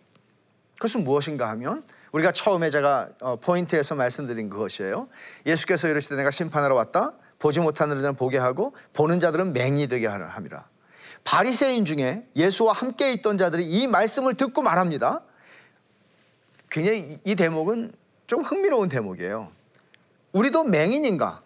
그것은 0.73 1.03
무엇인가 1.03 1.49
하면 1.51 1.85
우리가 2.11 2.31
처음에 2.31 2.69
제가 2.69 3.09
어, 3.21 3.35
포인트에서 3.35 3.93
말씀드린 3.95 4.49
그것이에요. 4.49 5.09
예수께서 5.45 5.87
이르시되 5.89 6.15
내가 6.15 6.31
심판하러 6.31 6.73
왔다. 6.73 7.13
보지 7.37 7.59
못하는 7.59 7.99
자는 7.99 8.15
보게 8.15 8.37
하고 8.37 8.73
보는 8.93 9.19
자들은 9.19 9.53
맹이 9.53 9.87
되게 9.87 10.07
함이라. 10.07 10.67
바리새인 11.25 11.85
중에 11.85 12.25
예수와 12.35 12.71
함께 12.71 13.11
있던 13.13 13.37
자들이 13.37 13.65
이 13.65 13.87
말씀을 13.87 14.35
듣고 14.35 14.61
말합니다. 14.61 15.23
굉장히 16.69 17.19
이 17.25 17.35
대목은 17.35 17.93
좀 18.27 18.41
흥미로운 18.41 18.87
대목이에요. 18.89 19.51
우리도 20.31 20.63
맹인인가? 20.65 21.44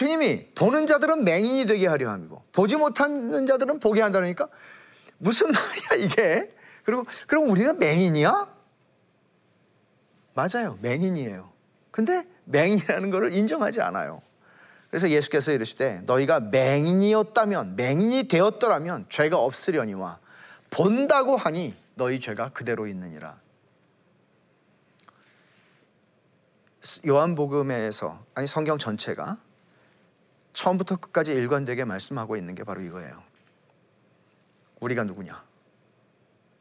주님이 0.00 0.46
보는 0.54 0.86
자들은 0.86 1.24
맹인이 1.24 1.66
되게 1.66 1.86
하려 1.86 2.08
함이고 2.08 2.42
보지 2.52 2.76
못하는 2.76 3.44
자들은 3.44 3.80
보게 3.80 4.00
한다니까 4.00 4.48
무슨 5.18 5.48
말이야 5.52 6.06
이게? 6.06 6.50
그리고 6.84 7.04
그럼 7.26 7.50
우리가 7.50 7.74
맹인이야? 7.74 8.48
맞아요. 10.32 10.78
맹인이에요. 10.80 11.52
근데 11.90 12.24
맹인이라는 12.46 13.10
것을 13.10 13.34
인정하지 13.34 13.82
않아요. 13.82 14.22
그래서 14.88 15.10
예수께서 15.10 15.52
이르시되 15.52 16.00
너희가 16.06 16.40
맹인이었다면 16.40 17.76
맹인이 17.76 18.22
되었더라면 18.22 19.04
죄가 19.10 19.36
없으려니와 19.36 20.18
본다고 20.70 21.36
하니 21.36 21.76
너희 21.94 22.20
죄가 22.20 22.52
그대로 22.54 22.86
있느니라. 22.86 23.38
요한복음에서 27.06 28.24
아니 28.32 28.46
성경 28.46 28.78
전체가 28.78 29.36
처음부터 30.52 30.96
끝까지 30.96 31.32
일관되게 31.32 31.84
말씀하고 31.84 32.36
있는 32.36 32.54
게 32.54 32.64
바로 32.64 32.80
이거예요. 32.80 33.22
우리가 34.80 35.04
누구냐? 35.04 35.44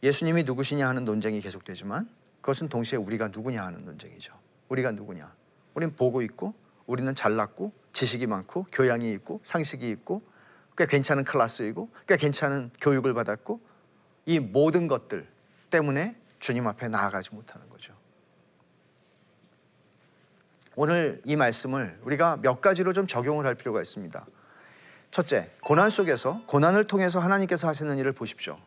예수님이 0.04 0.44
누구시냐 0.44 0.88
하는 0.88 1.06
논쟁이 1.06 1.42
계속되지만 1.42 2.10
그것은 2.42 2.70
동시에 2.70 2.98
우리가 2.98 3.30
누구냐 3.30 3.64
하는 3.64 3.86
논쟁이죠. 3.86 4.34
우리가 4.70 4.92
누구냐? 4.92 5.34
우리는 5.74 5.96
보고 5.96 6.22
있고 6.22 6.54
우리는 6.86 7.14
잘났고 7.14 7.74
지식이 7.92 8.28
많고 8.28 8.66
교양이 8.72 9.12
있고 9.14 9.40
상식이 9.44 9.90
있고 9.92 10.22
꽤 10.78 10.86
괜찮은 10.86 11.26
클래스이고 11.26 11.90
꽤 12.08 12.16
괜찮은 12.16 12.72
교육을 12.80 13.14
받았고 13.14 13.60
이 14.26 14.40
모든 14.40 14.88
것들 14.88 15.28
때문에 15.70 16.16
주님 16.40 16.68
앞에 16.68 16.88
나아가지 16.88 17.36
못하는 17.36 17.70
거죠. 17.70 17.99
오늘 20.82 21.22
이 21.26 21.36
말씀을 21.36 22.00
우리가 22.06 22.38
몇 22.42 22.62
가지로 22.62 22.94
좀 22.94 23.06
적용을 23.06 23.46
할 23.46 23.54
필요가 23.54 23.82
있습니다. 23.82 24.26
첫째, 25.12 25.52
고난 25.62 25.90
속에서 25.90 26.42
고난을 26.48 26.86
통해서 26.86 27.20
하나님께서 27.20 27.68
하시는 27.68 27.98
일을 27.98 28.14
보십시오. 28.14 28.58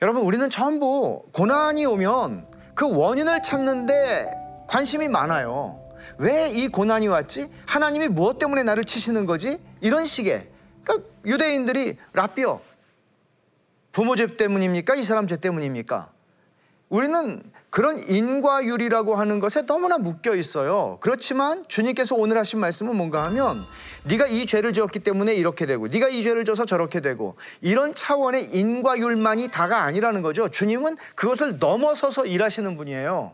여러분, 0.00 0.22
우리는 0.22 0.48
전부 0.48 1.26
고난이 1.32 1.84
오면 1.84 2.50
그 2.74 2.90
원인을 2.96 3.42
찾는데 3.42 4.30
관심이 4.68 5.08
많아요. 5.08 5.86
왜 6.16 6.48
이 6.50 6.68
고난이 6.68 7.08
왔지? 7.08 7.52
하나님이 7.66 8.08
무엇 8.08 8.38
때문에 8.38 8.62
나를 8.62 8.86
치시는 8.86 9.26
거지? 9.26 9.60
이런 9.82 10.06
식의. 10.06 10.48
그러니까 10.82 11.10
유대인들이 11.26 11.98
라비어 12.14 12.62
부모 13.92 14.16
죄 14.16 14.26
때문입니까? 14.26 14.94
이 14.94 15.02
사람 15.02 15.26
죄 15.26 15.36
때문입니까? 15.36 16.10
우리는 16.88 17.42
그런 17.70 17.98
인과율이라고 17.98 19.14
하는 19.14 19.40
것에 19.40 19.62
너무나 19.66 19.98
묶여 19.98 20.34
있어요. 20.34 20.98
그렇지만 21.00 21.64
주님께서 21.68 22.14
오늘 22.14 22.38
하신 22.38 22.60
말씀은 22.60 22.96
뭔가 22.96 23.24
하면 23.24 23.66
네가 24.04 24.26
이 24.26 24.46
죄를 24.46 24.72
지었기 24.72 25.00
때문에 25.00 25.34
이렇게 25.34 25.66
되고 25.66 25.86
네가 25.86 26.08
이 26.08 26.22
죄를 26.22 26.44
져서 26.44 26.64
저렇게 26.64 27.00
되고 27.00 27.36
이런 27.60 27.94
차원의 27.94 28.54
인과율만이 28.54 29.48
다가 29.48 29.82
아니라는 29.82 30.22
거죠. 30.22 30.48
주님은 30.48 30.96
그것을 31.14 31.58
넘어서서 31.58 32.24
일하시는 32.24 32.76
분이에요. 32.76 33.32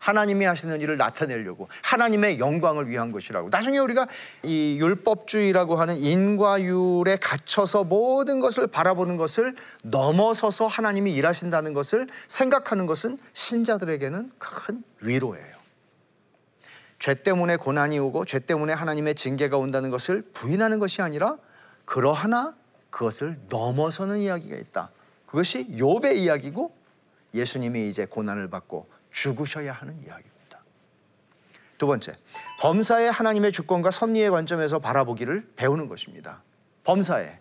하나님이 0.00 0.46
하시는 0.46 0.80
일을 0.80 0.96
나타내려고 0.96 1.68
하나님의 1.82 2.40
영광을 2.40 2.88
위한 2.88 3.12
것이라고 3.12 3.50
나중에 3.50 3.78
우리가 3.78 4.08
이 4.42 4.78
율법주의라고 4.80 5.76
하는 5.76 5.98
인과율에 5.98 7.18
갇혀서 7.20 7.84
모든 7.84 8.40
것을 8.40 8.66
바라보는 8.66 9.16
것을 9.18 9.54
넘어서서 9.84 10.66
하나님이 10.66 11.12
일하신다는 11.14 11.74
것을 11.74 12.08
생각하는 12.26 12.86
것은 12.86 13.18
신자들에게는 13.34 14.32
큰 14.38 14.82
위로예요. 15.00 15.60
죄 16.98 17.14
때문에 17.14 17.56
고난이 17.56 17.98
오고 17.98 18.24
죄 18.24 18.40
때문에 18.40 18.72
하나님의 18.72 19.14
징계가 19.14 19.58
온다는 19.58 19.90
것을 19.90 20.22
부인하는 20.32 20.78
것이 20.78 21.02
아니라 21.02 21.36
그러하나 21.84 22.54
그것을 22.90 23.38
넘어서는 23.48 24.18
이야기가 24.18 24.56
있다. 24.56 24.90
그것이 25.26 25.68
욥의 25.68 26.16
이야기고 26.16 26.74
예수님이 27.34 27.88
이제 27.88 28.06
고난을 28.06 28.48
받고 28.48 28.88
죽으셔야 29.10 29.72
하는 29.72 29.94
이야기입니다. 30.02 30.30
두 31.78 31.86
번째, 31.86 32.14
범사의 32.60 33.10
하나님의 33.10 33.52
주권과 33.52 33.90
섭리의 33.90 34.30
관점에서 34.30 34.78
바라보기를 34.80 35.52
배우는 35.56 35.88
것입니다. 35.88 36.42
범사에. 36.84 37.38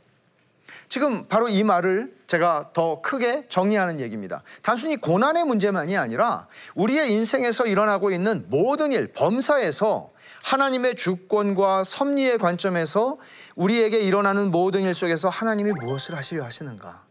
지금 0.87 1.27
바로 1.27 1.47
이 1.49 1.63
말을 1.63 2.15
제가 2.25 2.71
더 2.73 3.01
크게 3.01 3.47
정리하는 3.47 3.99
얘기입니다. 3.99 4.41
단순히 4.63 4.95
고난의 4.95 5.43
문제만이 5.43 5.95
아니라 5.97 6.47
우리의 6.73 7.11
인생에서 7.11 7.67
일어나고 7.67 8.11
있는 8.11 8.45
모든 8.49 8.91
일, 8.91 9.11
범사에서 9.13 10.11
하나님의 10.43 10.95
주권과 10.95 11.83
섭리의 11.83 12.39
관점에서 12.39 13.17
우리에게 13.55 13.99
일어나는 13.99 14.51
모든 14.51 14.81
일 14.81 14.95
속에서 14.95 15.29
하나님이 15.29 15.73
무엇을 15.73 16.15
하시려 16.15 16.43
하시는가? 16.43 17.08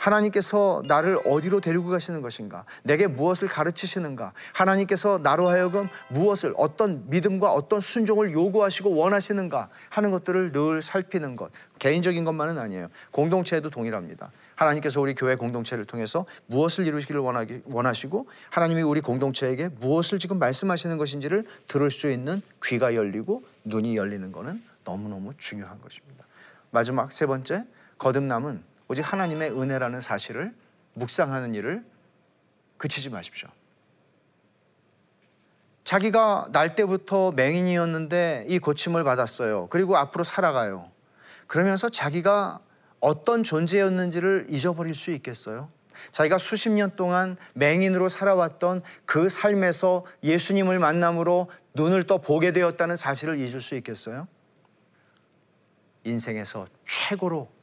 하나님께서 0.00 0.82
나를 0.86 1.18
어디로 1.26 1.60
데리고 1.60 1.90
가시는 1.90 2.22
것인가? 2.22 2.64
내게 2.82 3.06
무엇을 3.06 3.48
가르치시는가? 3.48 4.32
하나님께서 4.54 5.20
나로 5.22 5.48
하여금 5.48 5.86
무엇을 6.08 6.54
어떤 6.56 7.08
믿음과 7.10 7.52
어떤 7.52 7.80
순종을 7.80 8.32
요구하시고 8.32 8.94
원하시는가 8.96 9.68
하는 9.90 10.10
것들을 10.10 10.52
늘 10.52 10.80
살피는 10.80 11.36
것. 11.36 11.50
개인적인 11.78 12.24
것만은 12.24 12.58
아니에요. 12.58 12.88
공동체에도 13.10 13.68
동일합니다. 13.68 14.30
하나님께서 14.54 15.00
우리 15.00 15.14
교회 15.14 15.36
공동체를 15.36 15.84
통해서 15.84 16.24
무엇을 16.46 16.86
이루시기를 16.86 17.20
원하기, 17.20 17.62
원하시고 17.66 18.26
하나님이 18.50 18.82
우리 18.82 19.02
공동체에게 19.02 19.68
무엇을 19.80 20.18
지금 20.18 20.38
말씀하시는 20.38 20.96
것인지를 20.96 21.46
들을 21.68 21.90
수 21.90 22.10
있는 22.10 22.40
귀가 22.64 22.94
열리고 22.94 23.42
눈이 23.64 23.96
열리는 23.96 24.32
것은 24.32 24.62
너무너무 24.84 25.32
중요한 25.36 25.80
것입니다. 25.80 26.24
마지막 26.70 27.12
세 27.12 27.26
번째 27.26 27.64
거듭남은 27.98 28.69
오직 28.90 29.02
하나님의 29.02 29.52
은혜라는 29.52 30.00
사실을 30.00 30.52
묵상하는 30.94 31.54
일을 31.54 31.84
그치지 32.76 33.10
마십시오. 33.10 33.48
자기가 35.84 36.48
날 36.50 36.74
때부터 36.74 37.30
맹인이었는데 37.30 38.46
이 38.48 38.58
고침을 38.58 39.04
받았어요. 39.04 39.68
그리고 39.68 39.96
앞으로 39.96 40.24
살아가요. 40.24 40.90
그러면서 41.46 41.88
자기가 41.88 42.58
어떤 42.98 43.44
존재였는지를 43.44 44.46
잊어버릴 44.48 44.96
수 44.96 45.12
있겠어요? 45.12 45.70
자기가 46.10 46.38
수십 46.38 46.70
년 46.70 46.96
동안 46.96 47.36
맹인으로 47.54 48.08
살아왔던 48.08 48.82
그 49.04 49.28
삶에서 49.28 50.04
예수님을 50.24 50.80
만남으로 50.80 51.48
눈을 51.74 52.08
떠 52.08 52.18
보게 52.18 52.50
되었다는 52.50 52.96
사실을 52.96 53.38
잊을 53.38 53.60
수 53.60 53.76
있겠어요? 53.76 54.26
인생에서 56.02 56.66
최고로 56.88 57.59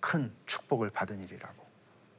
큰 0.00 0.32
축복을 0.46 0.90
받은 0.90 1.20
일이라고 1.22 1.66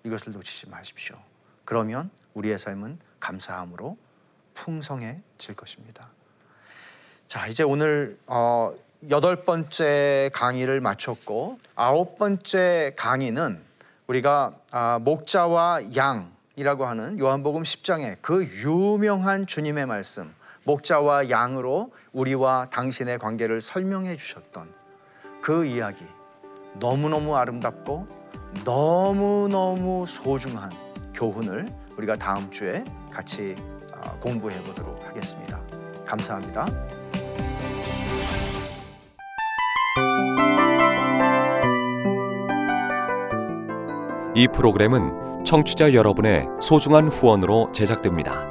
이것을 0.03 0.33
놓치지 0.33 0.69
마십시오. 0.69 1.17
그러면 1.65 2.09
우리의 2.33 2.57
삶은 2.57 2.99
감사함으로 3.19 3.97
풍성해질 4.53 5.55
것입니다. 5.55 6.09
자, 7.27 7.47
이제 7.47 7.63
오늘 7.63 8.19
어, 8.27 8.73
여덟 9.09 9.43
번째 9.43 10.29
강의를 10.33 10.81
마쳤고 10.81 11.59
아홉 11.75 12.17
번째 12.17 12.93
강의는 12.97 13.63
우리가 14.07 14.55
아, 14.71 14.99
목자와 14.99 15.95
양이라고 15.95 16.85
하는 16.85 17.17
요한복음 17.17 17.63
10장의 17.63 18.17
그 18.21 18.45
유명한 18.63 19.47
주님의 19.47 19.85
말씀 19.85 20.33
목자와 20.63 21.29
양으로 21.29 21.91
우리와 22.11 22.67
당신의 22.71 23.17
관계를 23.17 23.61
설명해 23.61 24.15
주셨던 24.17 24.71
그 25.41 25.65
이야기 25.65 26.05
너무너무 26.75 27.35
아름답고 27.35 28.07
너무너무 28.65 30.05
소중한 30.05 30.71
교훈을 31.13 31.73
우리가 31.97 32.15
다음 32.15 32.49
주에 32.49 32.83
같이 33.11 33.55
아, 33.93 34.11
공부해 34.19 34.59
보도록 34.63 35.05
하겠습니다. 35.07 35.61
감사합니다. 36.05 36.67
이 44.33 44.47
프로그램은 44.47 45.43
청취자 45.43 45.93
여러분의 45.93 46.47
소중한 46.61 47.09
후원으로 47.09 47.71
제작됩니다. 47.73 48.50